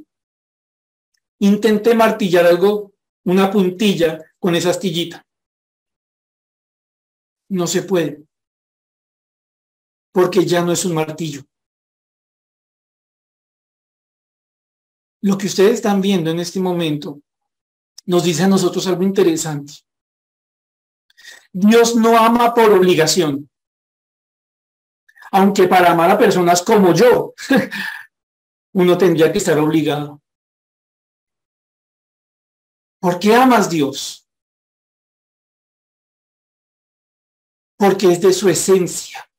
[1.44, 5.26] intenté martillar algo, una puntilla con esa astillita.
[7.50, 8.24] No se puede,
[10.12, 11.42] porque ya no es un martillo.
[15.22, 17.20] Lo que ustedes están viendo en este momento
[18.06, 19.72] nos dice a nosotros algo interesante.
[21.52, 23.48] Dios no ama por obligación.
[25.32, 27.34] Aunque para amar a personas como yo,
[28.72, 30.23] uno tendría que estar obligado.
[33.04, 34.26] ¿Por qué amas Dios?
[37.76, 39.30] Porque es de su esencia.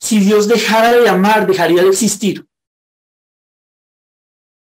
[0.00, 2.48] Si Dios dejara de amar, dejaría de existir.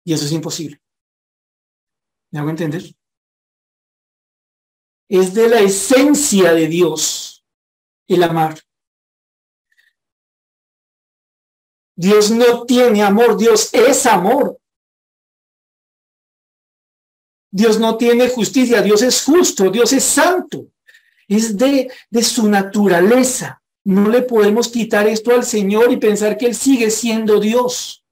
[0.04, 0.80] Y eso es imposible.
[2.30, 2.94] ¿Me hago entender?
[5.09, 7.44] Es de la esencia de Dios
[8.06, 8.56] el amar.
[11.96, 14.61] Dios no tiene amor, Dios es amor.
[17.50, 20.66] Dios no tiene justicia, Dios es justo, Dios es santo.
[21.28, 23.62] Es de, de su naturaleza.
[23.85, 28.04] No le podemos quitar esto al Señor y pensar que Él sigue siendo Dios.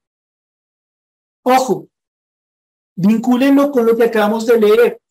[1.43, 1.89] Ojo,
[2.95, 5.01] vincúlenlo con lo que acabamos de leer.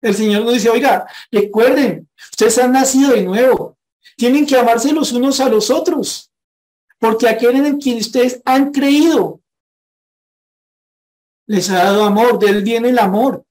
[0.00, 3.78] El Señor nos dice, oiga, recuerden, ustedes han nacido de nuevo,
[4.16, 6.30] tienen que amarse los unos a los otros,
[6.98, 9.40] porque aquel en quien ustedes han creído
[11.46, 13.44] les ha dado amor, de él viene el amor.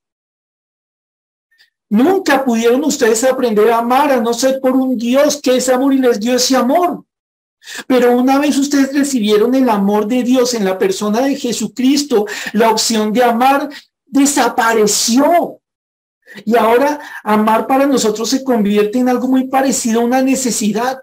[1.90, 5.94] Nunca pudieron ustedes aprender a amar a no ser por un Dios que es amor
[5.94, 7.06] y les dio ese amor.
[7.88, 12.72] Pero una vez ustedes recibieron el amor de Dios en la persona de Jesucristo, la
[12.72, 13.70] opción de amar
[14.06, 15.60] desapareció.
[16.46, 21.00] Y ahora amar para nosotros se convierte en algo muy parecido a una necesidad.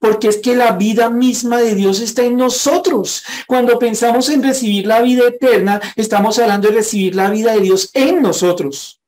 [0.00, 3.24] Porque es que la vida misma de Dios está en nosotros.
[3.46, 7.90] Cuando pensamos en recibir la vida eterna, estamos hablando de recibir la vida de Dios
[7.94, 9.00] en nosotros.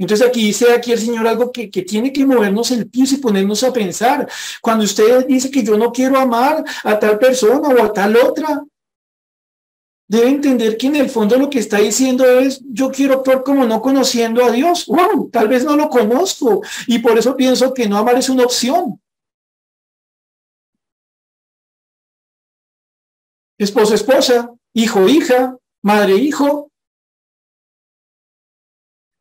[0.00, 3.18] Entonces aquí dice aquí el Señor algo que, que, tiene que movernos el piso y
[3.18, 4.26] ponernos a pensar.
[4.62, 8.64] Cuando usted dice que yo no quiero amar a tal persona o a tal otra,
[10.10, 13.64] debe entender que en el fondo lo que está diciendo es, yo quiero actuar como
[13.64, 14.86] no conociendo a Dios.
[14.86, 18.42] Wow, tal vez no lo conozco y por eso pienso que no amar es una
[18.42, 19.00] opción.
[23.56, 26.69] Esposa, esposa, hijo, hija, madre, hijo,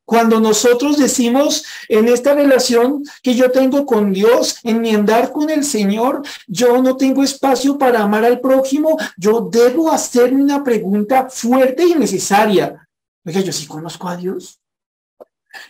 [0.10, 5.52] cuando nosotros decimos en esta relación que yo tengo con Dios, en mi andar con
[5.52, 11.30] el Señor, yo no tengo espacio para amar al prójimo, yo debo hacerme una pregunta
[11.30, 12.90] fuerte y necesaria.
[13.24, 14.60] Oiga, yo sí conozco a Dios.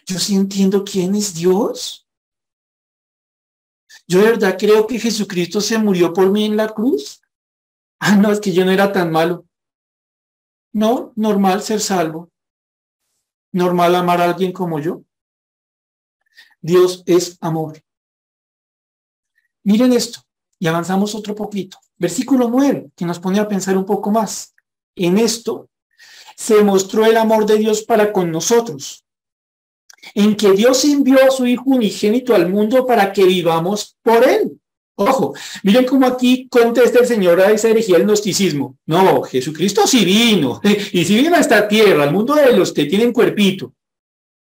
[0.06, 2.08] Yo sí entiendo quién es Dios.
[4.08, 7.22] Yo de verdad creo que Jesucristo se murió por mí en la cruz.
[8.00, 9.46] Ah, no, es que yo no era tan malo.
[10.72, 12.32] No, normal ser salvo
[13.52, 15.04] normal amar a alguien como yo?
[16.62, 17.82] Dios es amor.
[19.64, 20.22] Miren esto
[20.58, 21.78] y avanzamos otro poquito.
[21.98, 24.54] Versículo 9, que nos pone a pensar un poco más.
[24.96, 25.70] En esto
[26.36, 29.04] se mostró el amor de Dios para con nosotros,
[30.14, 34.60] en que Dios envió a su Hijo unigénito al mundo para que vivamos por Él.
[35.02, 35.34] Ojo,
[35.64, 38.78] miren cómo aquí contesta el Señor a esa herejía del gnosticismo.
[38.86, 40.60] No, Jesucristo sí vino,
[40.92, 43.74] y sí vino a esta tierra, al mundo de los que tienen cuerpito.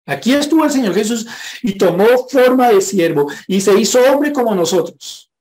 [0.05, 1.25] Aquí estuvo el Señor Jesús
[1.63, 5.31] y tomó forma de siervo y se hizo hombre como nosotros.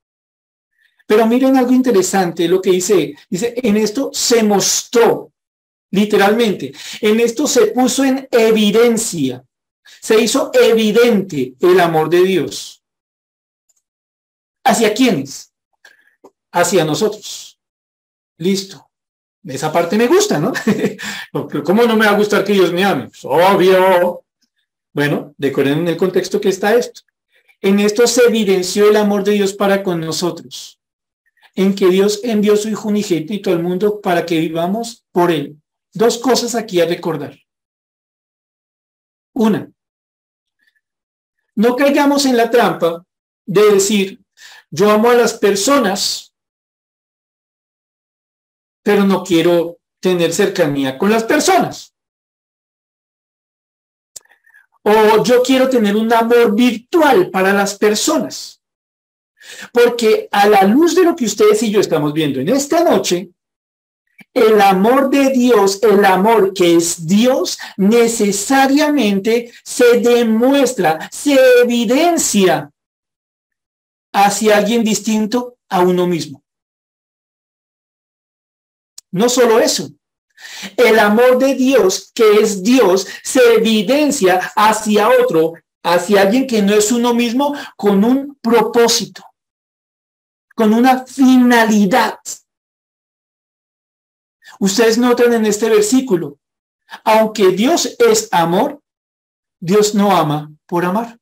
[1.05, 5.33] Pero miren algo interesante, lo que dice, dice, en esto se mostró,
[5.91, 9.43] literalmente, en esto se puso en evidencia,
[10.01, 12.78] se hizo evidente el amor de Dios.
[14.69, 15.53] ¿Hacia quiénes?
[16.53, 17.59] Hacia nosotros.
[18.37, 18.91] Listo.
[19.43, 20.53] Esa parte me gusta, ¿no?
[21.65, 23.07] ¿Cómo no me va a gustar que Dios me ame?
[23.07, 24.25] Pues, obvio.
[24.93, 27.01] Bueno, decoren en el contexto que está esto.
[27.63, 30.79] En esto se evidenció el amor de Dios para con nosotros,
[31.55, 35.57] en que Dios envió su Hijo unigénito al mundo para que vivamos por Él.
[35.93, 37.39] Dos cosas aquí a recordar.
[39.33, 39.71] Una,
[41.55, 43.05] no caigamos en la trampa
[43.47, 44.21] de decir,
[44.71, 46.35] yo amo a las personas,
[48.83, 51.95] pero no quiero tener cercanía con las personas.
[54.83, 58.63] O yo quiero tener un amor virtual para las personas.
[59.73, 63.31] Porque a la luz de lo que ustedes y yo estamos viendo en esta noche,
[64.33, 72.71] el amor de Dios, el amor que es Dios, necesariamente se demuestra, se evidencia
[74.13, 76.43] hacia alguien distinto a uno mismo.
[79.11, 79.91] No solo eso,
[80.77, 86.75] el amor de Dios, que es Dios, se evidencia hacia otro, hacia alguien que no
[86.75, 89.25] es uno mismo, con un propósito,
[90.55, 92.19] con una finalidad.
[94.61, 96.39] Ustedes notan en este versículo,
[97.05, 98.83] aunque Dios es amor,
[99.61, 101.18] Dios no ama por amar.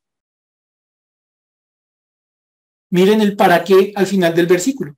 [2.89, 4.95] Miren el para qué al final del versículo.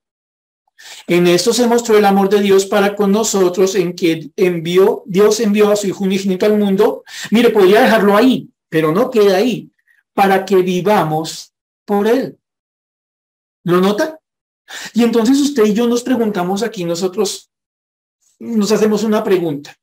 [1.07, 5.39] En esto se mostró el amor de Dios para con nosotros, en que envió, Dios
[5.39, 7.03] envió a su Hijo unigénito al mundo.
[7.31, 9.71] Mire, podría dejarlo ahí, pero no queda ahí,
[10.13, 11.53] para que vivamos
[11.85, 12.37] por Él.
[13.63, 14.19] ¿Lo nota?
[14.93, 17.49] Y entonces usted y yo nos preguntamos aquí, nosotros
[18.39, 19.75] nos hacemos una pregunta.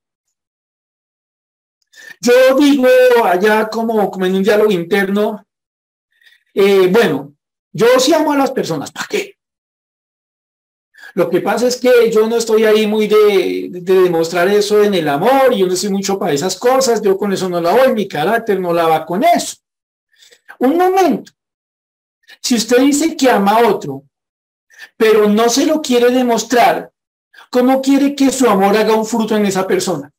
[2.20, 2.86] Yo digo
[3.24, 5.46] allá como, como en un diálogo interno,
[6.54, 7.35] eh, bueno,
[7.76, 9.36] yo sí amo a las personas, ¿para qué?
[11.12, 15.06] Lo que pasa es que yo no estoy ahí muy de, demostrar eso en el
[15.06, 17.92] amor, y yo no estoy mucho para esas cosas, yo con eso no la voy,
[17.92, 19.56] mi carácter no la va con eso.
[20.58, 21.32] Un momento.
[22.40, 24.04] Si usted dice que ama a otro,
[24.96, 26.90] pero no se lo quiere demostrar,
[27.50, 30.10] ¿cómo quiere que su amor haga un fruto en esa persona?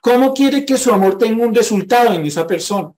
[0.00, 2.92] ¿Cómo quiere que su amor tenga un resultado en esa persona?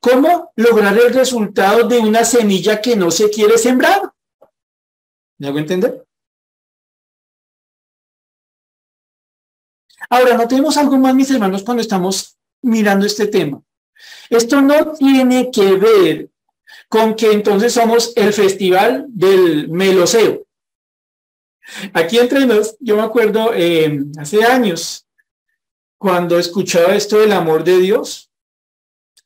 [0.00, 4.12] ¿Cómo lograr el resultado de una semilla que no se quiere sembrar?
[5.38, 6.04] ¿Me hago entender?
[10.10, 13.62] Ahora, no tenemos algo más, mis hermanos, cuando estamos mirando este tema.
[14.30, 16.30] Esto no tiene que ver
[16.88, 20.46] con que entonces somos el festival del meloseo.
[21.92, 25.06] Aquí entre nos, yo me acuerdo eh, hace años,
[25.98, 28.27] cuando escuchaba esto del amor de Dios,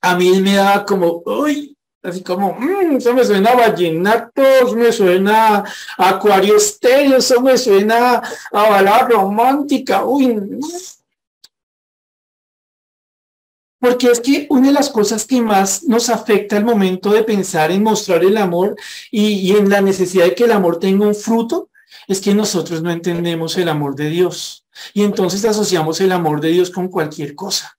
[0.03, 4.75] a mí me da como, uy, así como, mmm, eso me suena a vallenato, eso
[4.75, 5.65] me suena
[5.97, 8.17] a acuario estéreo, eso me suena
[8.53, 10.59] a balada romántica, uy.
[13.79, 17.71] Porque es que una de las cosas que más nos afecta al momento de pensar
[17.71, 18.77] en mostrar el amor
[19.11, 21.71] y en la necesidad de que el amor tenga un fruto,
[22.07, 24.65] es que nosotros no entendemos el amor de Dios.
[24.95, 27.77] Y entonces asociamos el amor de Dios con cualquier cosa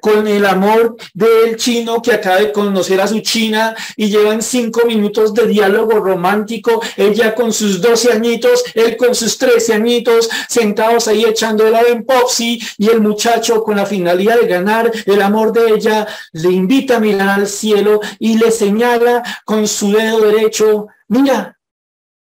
[0.00, 4.86] con el amor del chino que acaba de conocer a su china y llevan cinco
[4.86, 11.08] minutos de diálogo romántico, ella con sus 12 añitos, él con sus 13 añitos, sentados
[11.08, 15.52] ahí echando el en Popsi y el muchacho con la finalidad de ganar el amor
[15.52, 20.86] de ella, le invita a mirar al cielo y le señala con su dedo derecho,
[21.08, 21.58] mira,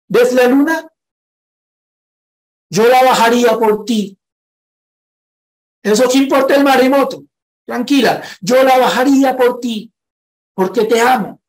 [0.07, 0.87] ¿ves la luna?
[2.69, 4.17] Yo la bajaría por ti
[5.87, 7.23] eso sí importa el maremoto.
[7.67, 9.91] Tranquila, yo la bajaría por ti,
[10.55, 11.41] porque te amo.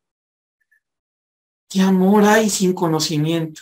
[1.69, 3.61] ¿Qué amor hay sin conocimiento?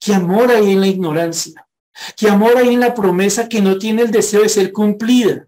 [0.00, 1.68] ¿Qué amor hay en la ignorancia?
[2.16, 5.46] ¿Qué amor hay en la promesa que no tiene el deseo de ser cumplida?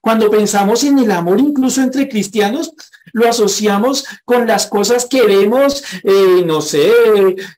[0.00, 2.72] Cuando pensamos en el amor incluso entre cristianos,
[3.12, 6.92] lo asociamos con las cosas que vemos, eh, no sé,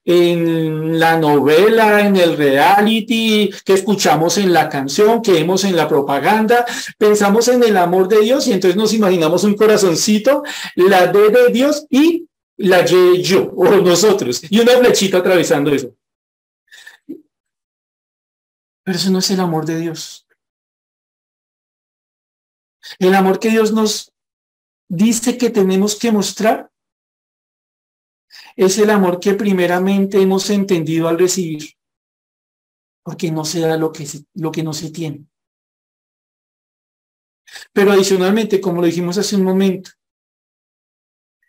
[0.05, 5.89] en la novela, en el reality, que escuchamos en la canción, que vemos en la
[5.89, 6.65] propaganda.
[6.99, 10.43] Pensamos en el amor de Dios y entonces nos imaginamos un corazoncito,
[10.77, 15.95] la de Dios y la Y yo o nosotros, y una flechita atravesando eso.
[18.85, 20.27] Pero eso no es el amor de Dios.
[22.99, 24.13] El amor que Dios nos
[24.89, 26.71] dice que tenemos que mostrar
[28.57, 31.75] es el amor que primeramente hemos entendido al recibir,
[33.03, 35.27] porque no se da lo que, lo que no se tiene.
[37.73, 39.91] Pero adicionalmente, como lo dijimos hace un momento,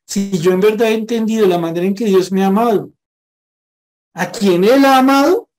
[0.05, 2.91] si yo en verdad he entendido la manera en que Dios me ha amado,
[4.13, 5.49] a quien Él ha amado,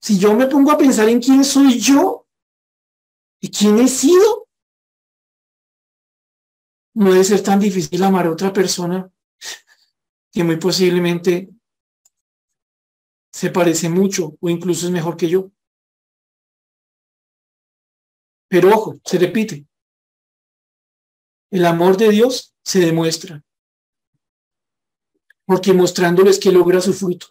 [0.00, 2.25] si yo me pongo a pensar en quién soy yo,
[3.40, 4.48] ¿Y quién he sido?
[6.94, 9.10] No debe ser tan difícil amar a otra persona
[10.32, 11.50] que muy posiblemente
[13.32, 15.50] se parece mucho o incluso es mejor que yo.
[18.48, 19.66] Pero ojo, se repite.
[21.50, 23.44] El amor de Dios se demuestra.
[25.44, 27.26] Porque mostrándoles que logra su fruto.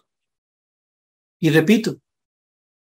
[1.40, 2.00] Y repito,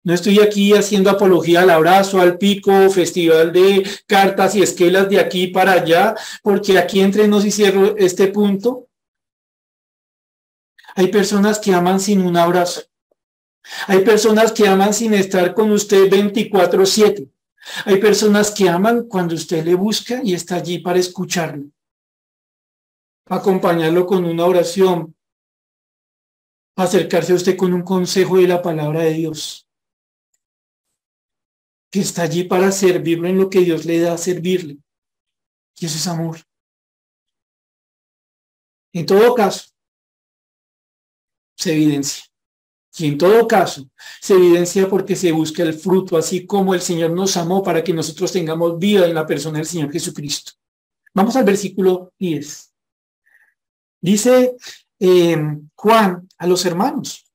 [0.10, 5.20] no estoy aquí haciendo apología al abrazo, al pico, festival de cartas y esquelas de
[5.20, 8.88] aquí para allá, porque aquí entre nos y cierro este punto.
[10.96, 12.82] Hay personas que aman sin un abrazo.
[13.86, 17.30] Hay personas que aman sin estar con usted 24/7.
[17.86, 21.66] Hay personas que aman cuando usted le busca y está allí para escucharlo.
[23.28, 25.16] Acompañarlo con una oración.
[26.76, 29.69] Acercarse a usted con un consejo de la palabra de Dios
[31.92, 34.78] que está allí para servirlo en lo que Dios le da a servirle.
[35.80, 36.40] Y eso es amor.
[38.94, 39.70] En todo caso,
[41.56, 42.24] se evidencia.
[42.98, 47.12] Y en todo caso, se evidencia porque se busca el fruto, así como el Señor
[47.12, 50.54] nos amó para que nosotros tengamos vida en la persona del Señor Jesucristo.
[51.14, 52.74] Vamos al versículo 10.
[54.02, 54.56] Dice
[55.00, 55.38] eh,
[55.76, 57.26] Juan a los hermanos,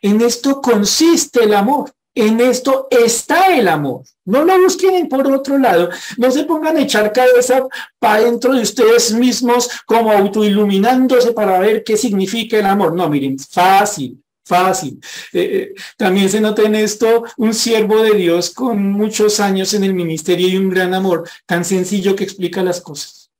[0.00, 1.92] en esto consiste el amor.
[2.14, 4.02] En esto está el amor.
[4.24, 5.88] No lo busquen por otro lado.
[6.18, 7.66] No se pongan a echar cabeza
[7.98, 12.94] para dentro de ustedes mismos como autoiluminándose para ver qué significa el amor.
[12.94, 15.00] No, miren, fácil, fácil.
[15.32, 19.84] Eh, eh, también se nota en esto un siervo de Dios con muchos años en
[19.84, 23.30] el ministerio y un gran amor, tan sencillo que explica las cosas.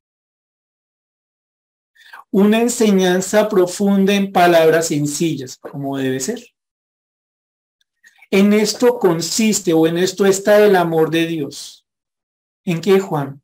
[2.30, 6.42] Una enseñanza profunda en palabras sencillas, como debe ser.
[8.32, 11.86] En esto consiste o en esto está el amor de Dios.
[12.64, 13.42] ¿En qué, Juan?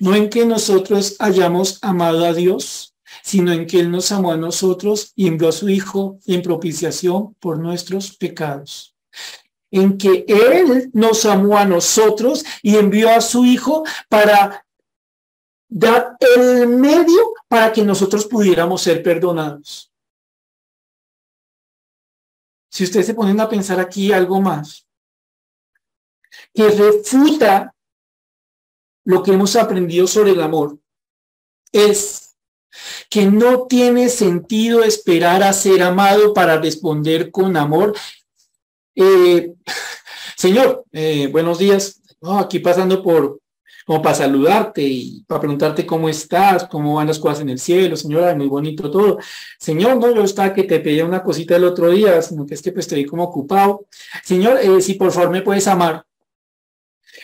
[0.00, 4.36] No en que nosotros hayamos amado a Dios, sino en que Él nos amó a
[4.36, 8.96] nosotros y envió a su Hijo en propiciación por nuestros pecados.
[9.70, 14.66] En que Él nos amó a nosotros y envió a su Hijo para
[15.68, 19.89] dar el medio para que nosotros pudiéramos ser perdonados.
[22.70, 24.86] Si ustedes se ponen a pensar aquí algo más,
[26.54, 27.74] que refuta
[29.04, 30.78] lo que hemos aprendido sobre el amor,
[31.72, 32.36] es
[33.08, 37.96] que no tiene sentido esperar a ser amado para responder con amor.
[38.94, 39.54] Eh,
[40.36, 42.00] señor, eh, buenos días.
[42.38, 43.40] aquí pasando por,
[43.90, 47.96] como para saludarte y para preguntarte cómo estás, cómo van las cosas en el cielo,
[47.96, 49.18] señora, muy bonito todo.
[49.58, 52.62] Señor, no, yo estaba que te pedía una cosita el otro día, sino que es
[52.62, 53.86] que pues estoy como ocupado.
[54.22, 56.04] Señor, eh, si por favor me puedes amar.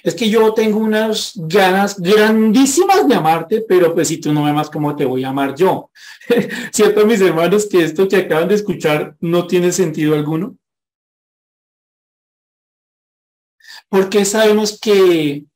[0.02, 4.50] Es que yo tengo unas ganas grandísimas de amarte, pero pues si tú no me
[4.50, 5.92] amas, ¿cómo te voy a amar yo?
[6.72, 10.56] ¿Cierto, mis hermanos, que esto que acaban de escuchar no tiene sentido alguno?
[13.88, 15.46] Porque sabemos que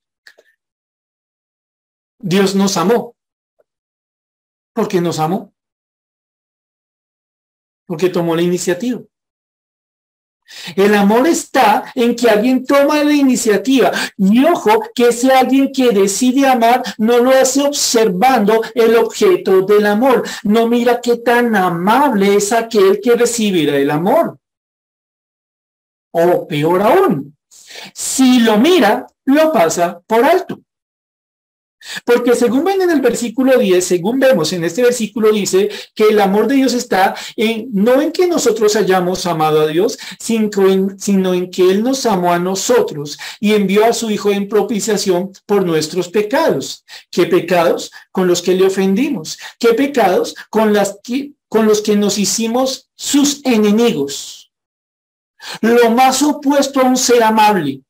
[2.20, 3.16] Dios nos amó.
[4.74, 5.52] Porque nos amó.
[7.86, 9.00] Porque tomó la iniciativa.
[10.76, 13.92] El amor está en que alguien toma la iniciativa.
[14.16, 19.86] Y ojo, que ese alguien que decide amar no lo hace observando el objeto del
[19.86, 20.24] amor.
[20.42, 24.38] No mira qué tan amable es aquel que recibirá el amor.
[26.12, 27.36] O peor aún,
[27.94, 30.60] si lo mira, lo pasa por alto.
[32.04, 36.20] Porque según ven en el versículo 10, según vemos en este versículo dice que el
[36.20, 41.50] amor de Dios está en, no en que nosotros hayamos amado a Dios, sino en,
[41.50, 46.08] que Él nos amó a nosotros y envió a su Hijo en propiciación por nuestros
[46.08, 46.84] pecados.
[47.10, 47.90] ¿Qué pecados?
[48.12, 49.38] Con los que le ofendimos.
[49.58, 50.34] ¿Qué pecados?
[50.50, 50.98] Con, las
[51.48, 54.52] con los que nos hicimos sus enemigos.
[55.62, 57.82] Lo más opuesto a un ser amable.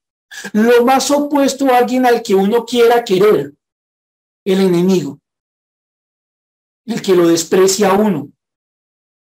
[0.53, 3.55] Lo más opuesto a alguien al que uno quiera querer
[4.45, 5.21] el enemigo,
[6.87, 8.33] el que lo desprecia a uno,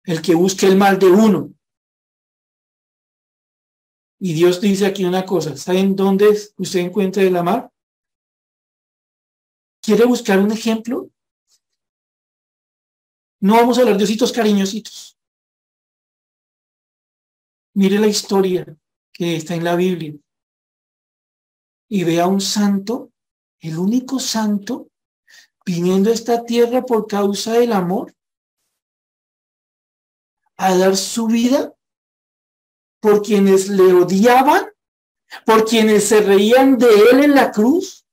[0.05, 1.55] el que busca el mal de uno.
[4.19, 7.71] Y Dios dice aquí una cosa, ¿saben dónde usted encuentra el amar?
[9.83, 11.11] ¿Quiere buscar un ejemplo?
[13.41, 15.19] No vamos a hablar de ositos cariñositos.
[17.75, 18.65] Mire la historia
[19.13, 20.15] que está en la Biblia
[21.91, 23.13] y vea un santo,
[23.61, 24.91] el único santo
[25.65, 28.15] viniendo a esta tierra por causa del amor,
[30.57, 31.75] a dar su vida
[33.01, 34.67] por quienes le odiaban,
[35.45, 38.07] por quienes se reían de él en la cruz,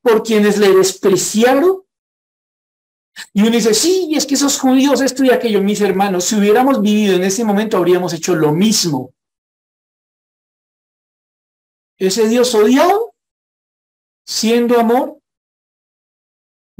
[0.00, 1.84] por quienes le despreciaron.
[3.32, 6.80] Y uno dice, sí, es que esos judíos, esto y aquello, mis hermanos, si hubiéramos
[6.80, 9.12] vivido en ese momento, habríamos hecho lo mismo.
[11.98, 13.14] Ese Dios odiado,
[14.24, 15.21] siendo amor,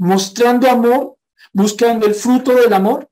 [0.03, 1.17] mostrando amor,
[1.53, 3.09] buscando el fruto del amor,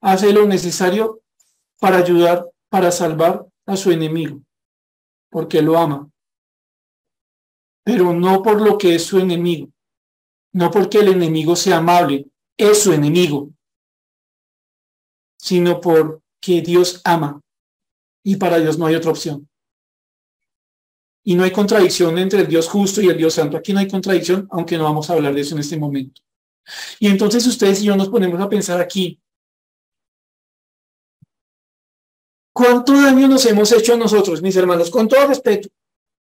[0.00, 1.22] hace lo necesario
[1.78, 4.42] para ayudar, para salvar a su enemigo,
[5.30, 6.10] porque lo ama.
[7.84, 9.68] Pero no por lo que es su enemigo,
[10.54, 13.50] no porque el enemigo sea amable, es su enemigo,
[15.38, 17.40] sino porque Dios ama
[18.24, 19.48] y para Dios no hay otra opción.
[21.24, 23.56] Y no hay contradicción entre el Dios justo y el Dios santo.
[23.56, 26.20] Aquí no hay contradicción, aunque no vamos a hablar de eso en este momento.
[26.98, 29.20] Y entonces ustedes y yo nos ponemos a pensar aquí,
[32.52, 34.90] ¿cuánto daño nos hemos hecho a nosotros, mis hermanos?
[34.90, 35.68] Con todo respeto.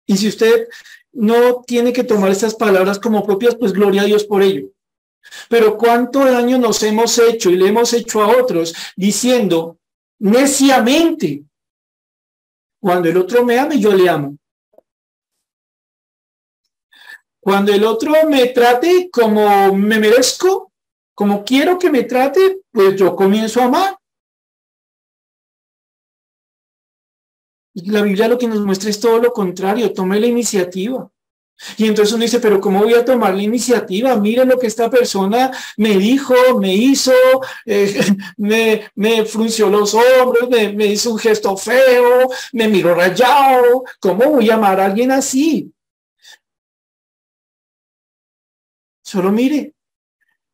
[0.07, 0.69] Y si usted
[1.13, 4.69] no tiene que tomar estas palabras como propias, pues gloria a Dios por ello.
[5.49, 9.79] Pero cuánto daño nos hemos hecho y le hemos hecho a otros diciendo
[10.19, 11.45] neciamente,
[12.81, 14.37] cuando el otro me ama, yo le amo.
[17.43, 20.73] Cuando el otro me trate como me merezco,
[21.13, 23.99] como quiero que me trate, pues yo comienzo a amar.
[27.75, 31.11] Y la Biblia lo que nos muestra es todo lo contrario, tome la iniciativa.
[31.77, 34.15] Y entonces uno dice, pero ¿cómo voy a tomar la iniciativa?
[34.15, 37.13] Mira lo que esta persona me dijo, me hizo,
[37.67, 38.05] eh,
[38.37, 43.83] me, frunció los hombros, me, me hizo un gesto feo, me miró rayado.
[43.99, 45.73] ¿Cómo voy a amar a alguien así?
[49.13, 49.75] Solo mire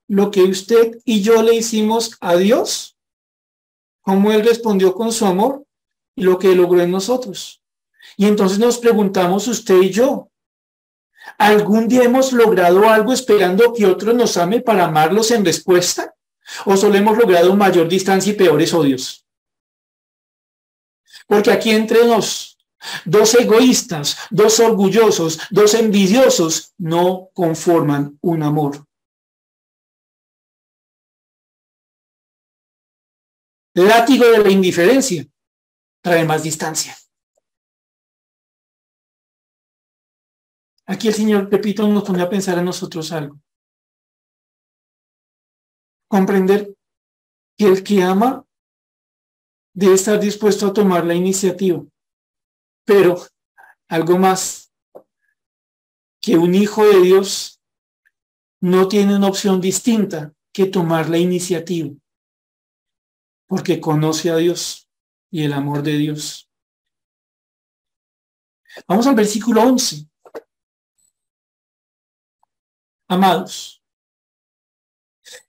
[0.09, 2.97] lo que usted y yo le hicimos a Dios,
[4.01, 5.65] cómo Él respondió con su amor
[6.17, 7.63] y lo que logró en nosotros.
[8.17, 10.33] Y entonces nos preguntamos usted y yo,
[11.39, 16.17] ¿algún día hemos logrado algo esperando que otro nos ame para amarlos en respuesta?
[16.65, 19.25] ¿O solo hemos logrado mayor distancia y peores odios?
[21.29, 22.58] Porque aquí entre nos,
[23.05, 28.85] dos egoístas, dos orgullosos, dos envidiosos, no conforman un amor.
[33.75, 35.25] Látigo de la indiferencia
[36.03, 36.97] trae más distancia.
[40.87, 43.39] Aquí el Señor, repito, nos pone a pensar a nosotros algo.
[46.09, 46.75] Comprender
[47.59, 48.45] que el que ama
[49.75, 51.85] debe estar dispuesto a tomar la iniciativa.
[52.89, 53.21] Pero
[53.91, 54.73] algo más,
[56.23, 57.61] que un hijo de Dios
[58.63, 61.95] no tiene una opción distinta que tomar la iniciativa,
[63.47, 64.89] porque conoce a Dios
[65.31, 66.51] y el amor de Dios.
[68.87, 70.09] Vamos al versículo 11.
[73.07, 73.83] Amados,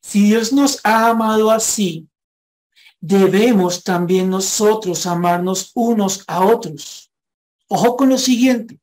[0.01, 2.09] si Dios nos ha amado así,
[2.99, 7.08] debemos también nosotros amarnos unos a otros.
[7.69, 8.79] Ojo con lo siguiente,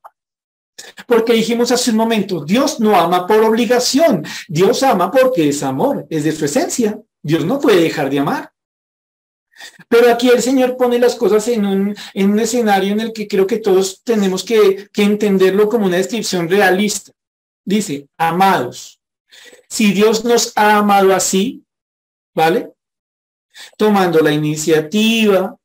[1.07, 6.07] porque dijimos hace un momento, Dios no ama por obligación, Dios ama porque es amor,
[6.11, 7.01] es de su esencia.
[7.23, 8.53] Dios no puede dejar de amar.
[9.89, 13.27] Pero aquí el Señor pone las cosas en un, en un escenario en el que
[13.27, 17.13] creo que todos tenemos que, que entenderlo como una descripción realista.
[17.65, 19.01] Dice, amados,
[19.69, 21.65] si Dios nos ha amado así,
[22.35, 22.75] ¿vale?
[23.77, 25.57] Tomando la iniciativa,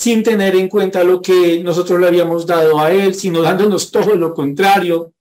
[0.00, 4.14] sin tener en cuenta lo que nosotros le habíamos dado a Él, sino dándonos todo
[4.14, 5.12] lo contrario,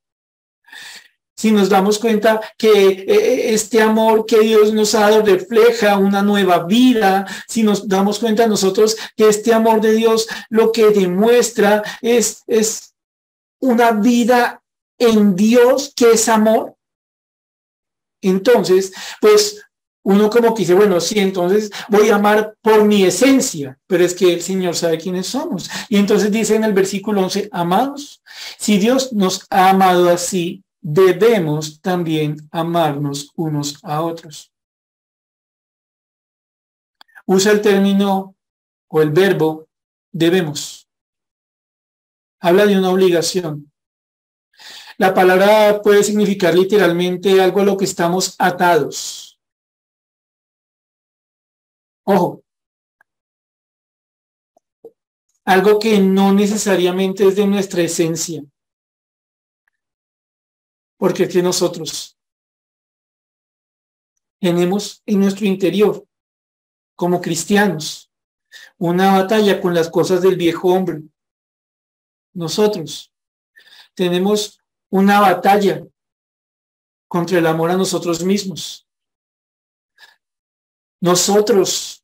[1.35, 5.97] si nos damos cuenta que eh, eh, este amor que Dios nos ha dado refleja
[5.97, 10.91] una nueva vida, si nos damos cuenta nosotros que este amor de Dios lo que
[10.91, 12.93] demuestra es, es
[13.59, 14.63] una vida
[14.97, 16.77] en Dios que es amor,
[18.21, 19.61] entonces, pues
[20.03, 24.15] uno como que dice, bueno, sí, entonces voy a amar por mi esencia, pero es
[24.15, 25.69] que el Señor sabe quiénes somos.
[25.89, 28.21] Y entonces dice en el versículo 11, amados,
[28.57, 34.51] si Dios nos ha amado así, debemos también amarnos unos a otros.
[37.25, 38.35] Usa el término
[38.87, 39.67] o el verbo
[40.11, 40.87] debemos.
[42.39, 43.71] Habla de una obligación.
[44.97, 49.28] La palabra puede significar literalmente algo a lo que estamos atados.
[52.11, 52.43] Ojo,
[55.45, 58.41] algo que no necesariamente es de nuestra esencia
[60.97, 62.17] porque que nosotros
[64.39, 66.03] tenemos en nuestro interior,
[66.95, 68.11] como cristianos,
[68.79, 71.03] una batalla con las cosas del viejo hombre.
[72.33, 73.13] Nosotros
[73.93, 75.85] tenemos una batalla
[77.07, 78.87] contra el amor a nosotros mismos.
[81.01, 81.98] Nosotros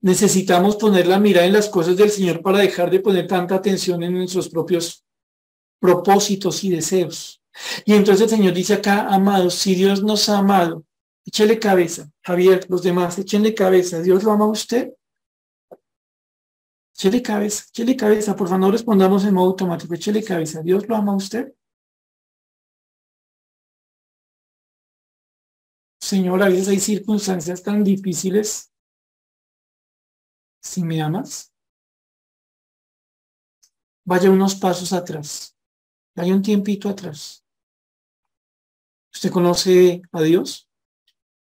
[0.00, 4.02] necesitamos poner la mirada en las cosas del Señor para dejar de poner tanta atención
[4.02, 5.04] en nuestros propios
[5.80, 7.42] propósitos y deseos.
[7.84, 10.84] Y entonces el Señor dice acá, amados, si Dios nos ha amado,
[11.24, 14.92] échele cabeza, Javier, los demás, échenle cabeza, ¿Dios lo ama a usted?
[16.94, 20.96] Échele cabeza, échele cabeza, por favor, no respondamos en modo automático, échele cabeza, ¿Dios lo
[20.96, 21.52] ama a usted?
[26.00, 28.67] Señor, a veces hay circunstancias tan difíciles.
[30.60, 31.52] Si me amas,
[34.04, 35.56] vaya unos pasos atrás,
[36.14, 37.44] vaya un tiempito atrás.
[39.12, 40.68] ¿Usted conoce a Dios?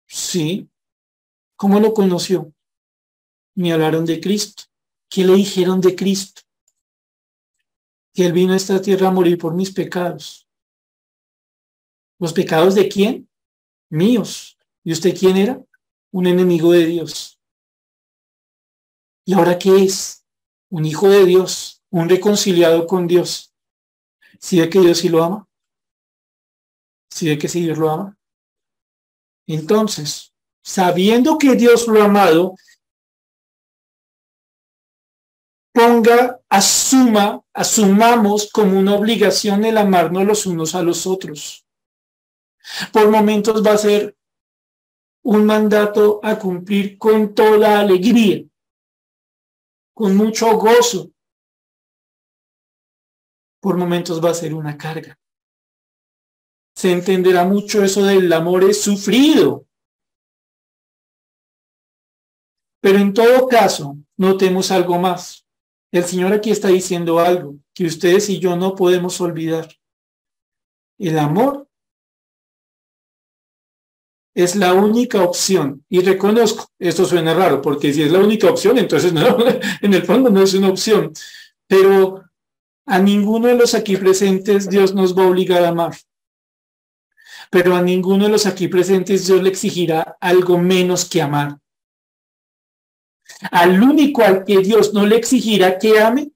[0.07, 0.69] Sí.
[1.57, 2.53] ¿Cómo lo conoció?
[3.55, 4.65] Me hablaron de Cristo.
[5.09, 6.43] ¿Qué le dijeron de Cristo?
[8.15, 10.49] Que Él vino a esta tierra a morir por mis pecados.
[12.19, 13.31] ¿Los pecados de quién?
[13.91, 14.57] míos.
[14.85, 15.63] ¿Y usted quién era?
[16.13, 17.40] Un enemigo de Dios.
[19.25, 20.25] ¿Y ahora qué es?
[20.71, 23.53] Un hijo de Dios, un reconciliado con Dios.
[24.39, 25.49] ¿Sí ve que Dios sí lo ama?
[27.11, 28.17] ¿Sí ve que sí Dios lo ama?
[29.47, 32.55] Entonces, sabiendo que Dios lo ha amado,
[35.73, 41.67] ponga, asuma, asumamos como una obligación el amarnos los unos a los otros.
[42.93, 44.17] Por momentos va a ser
[45.23, 48.45] un mandato a cumplir con toda alegría,
[50.01, 51.11] con mucho gozo.
[53.61, 55.21] Por momentos va a ser una carga.
[56.75, 59.67] Se entenderá mucho eso del amor es sufrido.
[62.81, 65.47] Pero en todo caso, notemos algo más.
[65.93, 69.69] El Señor aquí está diciendo algo que ustedes y yo no podemos olvidar.
[70.99, 71.69] El amor
[74.45, 75.85] es la única opción.
[75.89, 79.39] Y reconozco, esto suena raro, porque si es la única opción, entonces no,
[79.83, 81.13] en el fondo no es una opción.
[81.67, 82.25] Pero
[82.87, 85.97] a ninguno de los aquí presentes Dios nos va a obligar a amar.
[87.51, 91.59] Pero a ninguno de los aquí presentes Dios le exigirá algo menos que amar.
[93.51, 96.33] Al único al que Dios no le exigirá que ame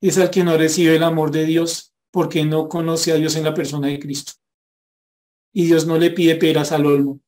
[0.00, 3.44] es al que no recibe el amor de Dios porque no conoce a Dios en
[3.44, 4.32] la persona de Cristo.
[5.52, 7.20] Y Dios no le pide peras al olmo.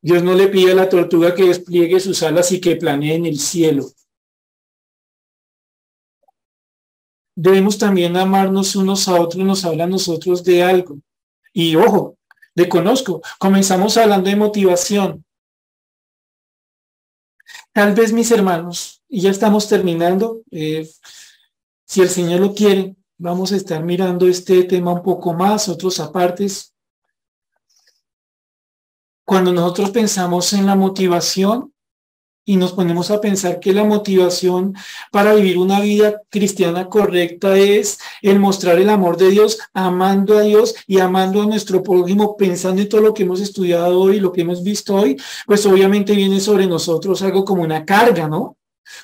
[0.00, 3.26] Dios no le pide a la tortuga que despliegue sus alas y que planee en
[3.26, 3.86] el cielo.
[7.34, 10.98] Debemos también amarnos unos a otros, nos habla a nosotros de algo.
[11.52, 12.18] Y ojo,
[12.54, 15.24] de conozco, comenzamos hablando de motivación.
[17.72, 20.88] Tal vez mis hermanos, y ya estamos terminando, eh,
[21.86, 26.00] si el Señor lo quiere, vamos a estar mirando este tema un poco más, otros
[26.00, 26.74] apartes.
[29.24, 31.72] Cuando nosotros pensamos en la motivación,
[32.44, 34.74] y nos ponemos a pensar que la motivación
[35.12, 40.40] para vivir una vida cristiana correcta es el mostrar el amor de Dios, amando a
[40.40, 44.32] Dios y amando a nuestro prójimo, pensando en todo lo que hemos estudiado hoy, lo
[44.32, 45.16] que hemos visto hoy,
[45.46, 48.56] pues obviamente viene sobre nosotros algo como una carga, ¿no?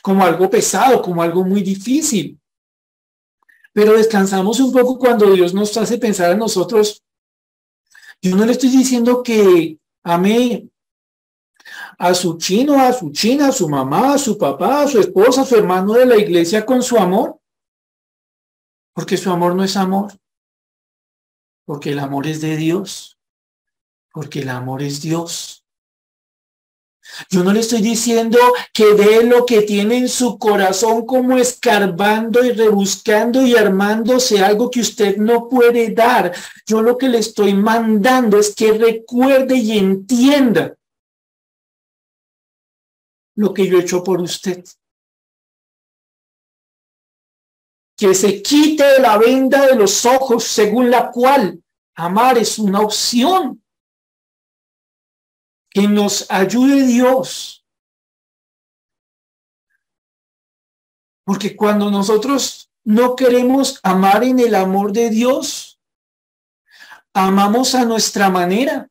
[0.03, 2.38] Como algo pesado, como algo muy difícil.
[3.79, 7.01] Pero descansamos un poco cuando Dios nos hace pensar a nosotros.
[8.21, 10.69] Yo no le estoy diciendo que ame
[11.97, 15.43] a su chino, a su china, a su mamá, a su papá, a su esposa,
[15.43, 17.39] a su hermano de la iglesia con su amor?
[18.95, 20.13] Porque su amor no es amor.
[21.65, 23.17] Porque el amor es de Dios.
[24.13, 25.58] Porque el amor es Dios.
[27.31, 28.39] Yo no le estoy diciendo
[28.73, 34.71] que dé lo que tiene en su corazón como escarbando y rebuscando y armándose algo
[34.71, 36.33] que usted no puede dar.
[36.67, 40.75] Yo lo que le estoy mandando es que recuerde y entienda
[43.37, 44.65] lo que yo he hecho por usted.
[47.97, 51.63] Que se quite la venda de los ojos según la cual
[51.95, 53.63] amar es una opción.
[55.79, 57.65] Que nos ayude Dios.
[61.25, 65.81] Porque cuando nosotros no queremos amar en el amor de Dios,
[67.15, 68.91] amamos a nuestra manera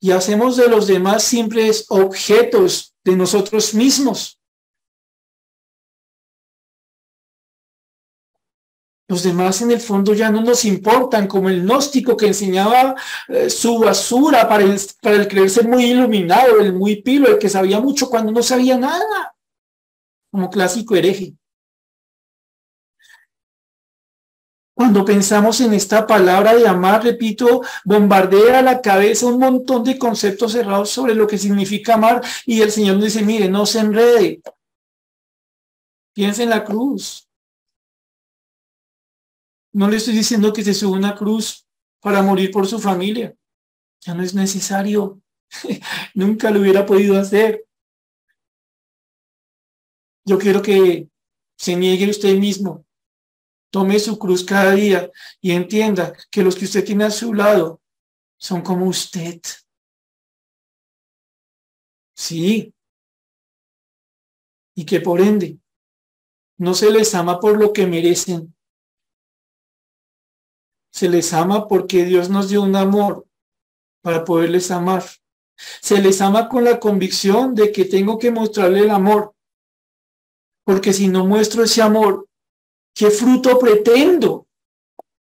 [0.00, 4.37] y hacemos de los demás simples objetos de nosotros mismos.
[9.08, 12.94] Los demás en el fondo ya no nos importan, como el gnóstico que enseñaba
[13.28, 17.48] eh, su basura para el, para el creerse muy iluminado, el muy pilo, el que
[17.48, 19.34] sabía mucho cuando no sabía nada,
[20.30, 21.34] como clásico hereje.
[24.74, 30.52] Cuando pensamos en esta palabra de amar, repito, bombardea la cabeza un montón de conceptos
[30.52, 34.40] cerrados sobre lo que significa amar y el Señor dice, mire, no se enrede.
[36.14, 37.27] Piensa en la cruz.
[39.78, 41.64] No le estoy diciendo que se suba una cruz
[42.00, 43.36] para morir por su familia.
[44.00, 45.22] Ya no es necesario.
[46.14, 47.64] Nunca lo hubiera podido hacer.
[50.24, 51.08] Yo quiero que
[51.56, 52.84] se niegue usted mismo
[53.70, 57.80] Tome su cruz cada día y entienda que los que usted tiene a su lado
[58.36, 59.40] son como usted.
[62.16, 62.74] Sí.
[64.74, 65.60] Y que por ende
[66.56, 68.57] no se les ama por lo que merecen.
[70.98, 73.24] Se les ama porque Dios nos dio un amor
[74.02, 75.04] para poderles amar.
[75.80, 79.34] Se les ama con la convicción de que tengo que mostrarle el amor.
[80.64, 82.28] Porque si no muestro ese amor,
[82.98, 84.48] ¿Qué fruto pretendo?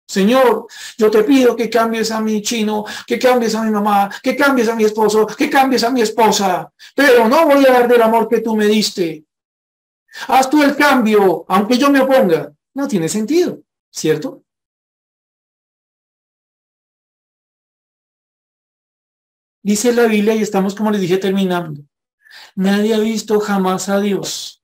[0.08, 0.66] Señor,
[0.98, 4.68] yo te pido que cambies a mi chino, que cambies a mi mamá, que cambies
[4.68, 8.28] a mi esposo, que cambies a mi esposa, pero no voy a dar del amor
[8.28, 9.24] que tú me diste.
[10.26, 12.52] Haz tú el cambio, aunque yo me oponga.
[12.74, 13.60] No tiene sentido,
[13.92, 14.42] ¿cierto?
[19.62, 21.82] Dice la Biblia, y estamos, como les dije, terminando.
[22.54, 24.62] Nadie ha visto jamás a Dios.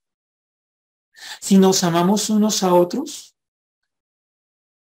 [1.40, 3.36] Si nos amamos unos a otros,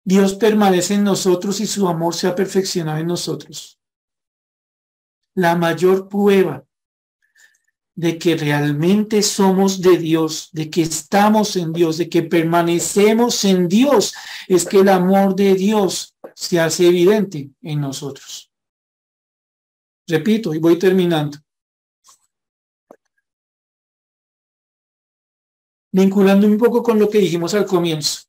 [0.04, 3.78] Dios permanece en nosotros y su amor se ha perfeccionado en nosotros.
[5.34, 6.64] La mayor prueba
[7.94, 13.68] de que realmente somos de Dios, de que estamos en Dios, de que permanecemos en
[13.68, 14.14] Dios,
[14.48, 18.51] es que el amor de Dios se hace evidente en nosotros.
[20.12, 21.38] Repito, y voy terminando.
[25.90, 28.24] Vinculando un poco con lo que dijimos al comienzo.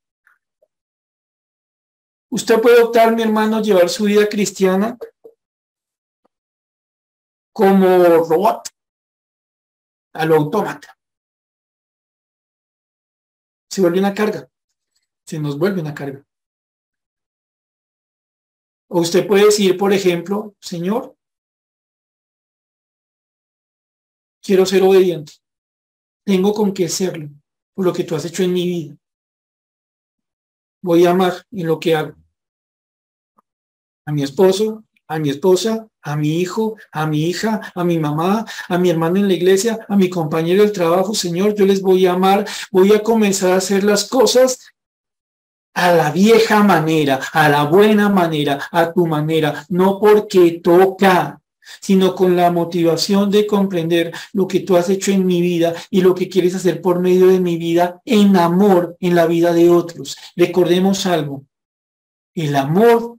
[2.29, 4.97] Usted puede optar, mi hermano, llevar su vida cristiana
[7.51, 7.85] como
[8.29, 8.69] robot
[10.13, 10.97] a lo autómata.
[13.69, 14.49] Se vuelve una carga.
[15.25, 16.25] Se nos vuelve una carga.
[18.87, 21.17] O usted puede decir, por ejemplo, Señor,
[24.43, 25.33] quiero ser obediente.
[26.25, 27.29] Tengo con qué serlo
[27.73, 28.95] por lo que tú has hecho en mi vida.
[30.81, 32.15] Voy a amar en lo que hago.
[34.05, 38.45] A mi esposo, a mi esposa, a mi hijo, a mi hija, a mi mamá,
[38.67, 42.05] a mi hermano en la iglesia, a mi compañero del trabajo, Señor, yo les voy
[42.05, 44.59] a amar, voy a comenzar a hacer las cosas
[45.73, 51.41] a la vieja manera, a la buena manera, a tu manera, no porque toca,
[51.79, 56.01] sino con la motivación de comprender lo que tú has hecho en mi vida y
[56.01, 59.69] lo que quieres hacer por medio de mi vida en amor en la vida de
[59.69, 60.17] otros.
[60.35, 61.45] Recordemos algo,
[62.33, 63.17] el amor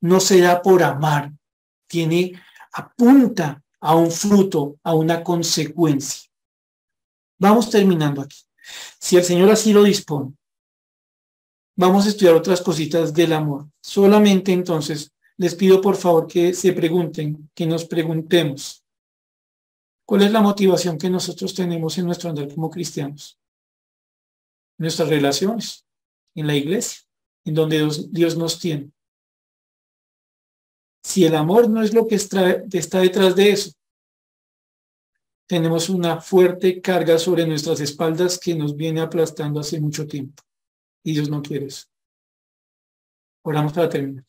[0.00, 1.32] no se da por amar,
[1.86, 2.32] tiene,
[2.72, 6.30] apunta a un fruto, a una consecuencia.
[7.38, 8.38] Vamos terminando aquí.
[8.98, 10.32] Si el Señor así lo dispone,
[11.76, 13.68] vamos a estudiar otras cositas del amor.
[13.82, 18.84] Solamente entonces les pido por favor que se pregunten, que nos preguntemos,
[20.06, 23.38] ¿cuál es la motivación que nosotros tenemos en nuestro andar como cristianos?
[24.78, 25.86] nuestras relaciones,
[26.34, 27.02] en la iglesia,
[27.44, 28.90] en donde Dios nos tiene.
[31.02, 33.72] Si el amor no es lo que está, detrás de eso,
[35.46, 40.42] tenemos una fuerte carga sobre nuestras espaldas que nos viene aplastando hace mucho tiempo.
[41.04, 41.86] Y Dios no quiere eso.
[43.42, 44.24] Oramos para terminar.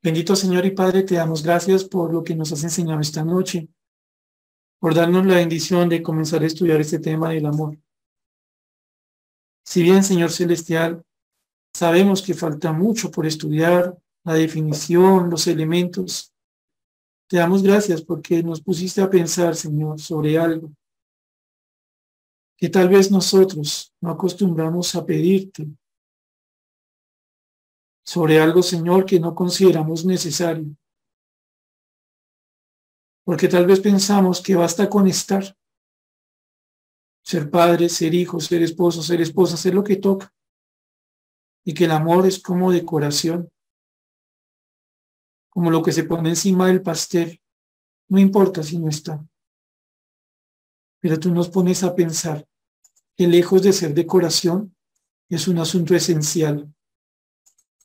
[0.00, 3.68] Bendito Señor y Padre, te damos gracias por lo que nos has enseñado esta noche,
[4.78, 7.76] por darnos la bendición de comenzar a estudiar este tema del amor.
[9.64, 11.02] Si bien, Señor Celestial,
[11.74, 16.32] sabemos que falta mucho por estudiar, la definición, los elementos.
[17.28, 20.70] Te damos gracias porque nos pusiste a pensar, Señor, sobre algo
[22.56, 25.68] que tal vez nosotros no acostumbramos a pedirte,
[28.08, 30.74] sobre algo, Señor, que no consideramos necesario.
[33.22, 35.54] Porque tal vez pensamos que basta con estar,
[37.22, 40.32] ser padre, ser hijo, ser esposo, ser esposa, hacer lo que toca.
[41.66, 43.52] Y que el amor es como decoración
[45.50, 47.42] como lo que se pone encima del pastel.
[48.08, 49.22] No importa si no está.
[50.98, 52.48] Pero tú nos pones a pensar
[53.18, 54.74] que lejos de ser decoración,
[55.28, 56.72] es un asunto esencial.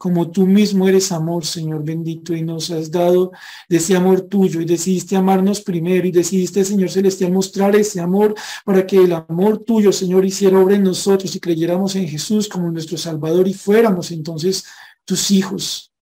[0.04, 3.32] Como tú mismo eres amor, Señor bendito, y nos has dado
[3.70, 8.36] ese amor tuyo y decidiste amarnos primero y decidiste, Señor celestial, mostrar ese amor
[8.66, 12.70] para que el amor tuyo, Señor, hiciera obra en nosotros y creyéramos en Jesús como
[12.70, 14.66] nuestro Salvador y fuéramos entonces
[15.06, 15.94] tus hijos.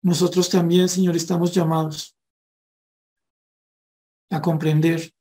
[0.00, 2.16] Nosotros también, Señor, estamos llamados
[4.30, 5.12] a comprender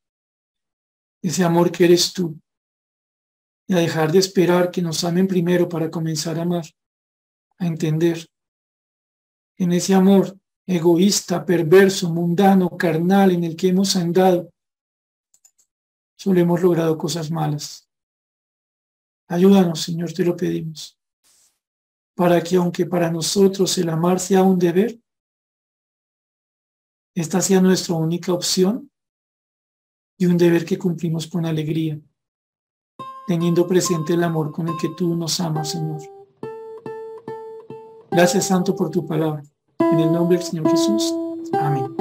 [1.22, 2.40] ese amor que eres tú
[3.68, 6.64] y a dejar de esperar que nos amen primero para comenzar a amar,
[7.60, 8.28] a entender
[9.58, 14.52] en ese amor egoísta, perverso, mundano, carnal en el que hemos andado,
[16.18, 17.90] solo hemos logrado cosas malas.
[19.30, 20.98] Ayúdanos, Señor, te lo pedimos
[22.18, 25.00] para que aunque para nosotros el amar sea un deber,
[27.14, 28.92] esta sea nuestra única opción
[30.18, 32.02] y un deber que cumplimos con alegría,
[33.28, 36.17] teniendo presente el amor con el que tú nos amas, Señor.
[38.12, 39.44] Gracias, Santo, por tu palabra.
[39.80, 41.14] En el nombre del Señor Jesús.
[41.54, 41.97] Amén.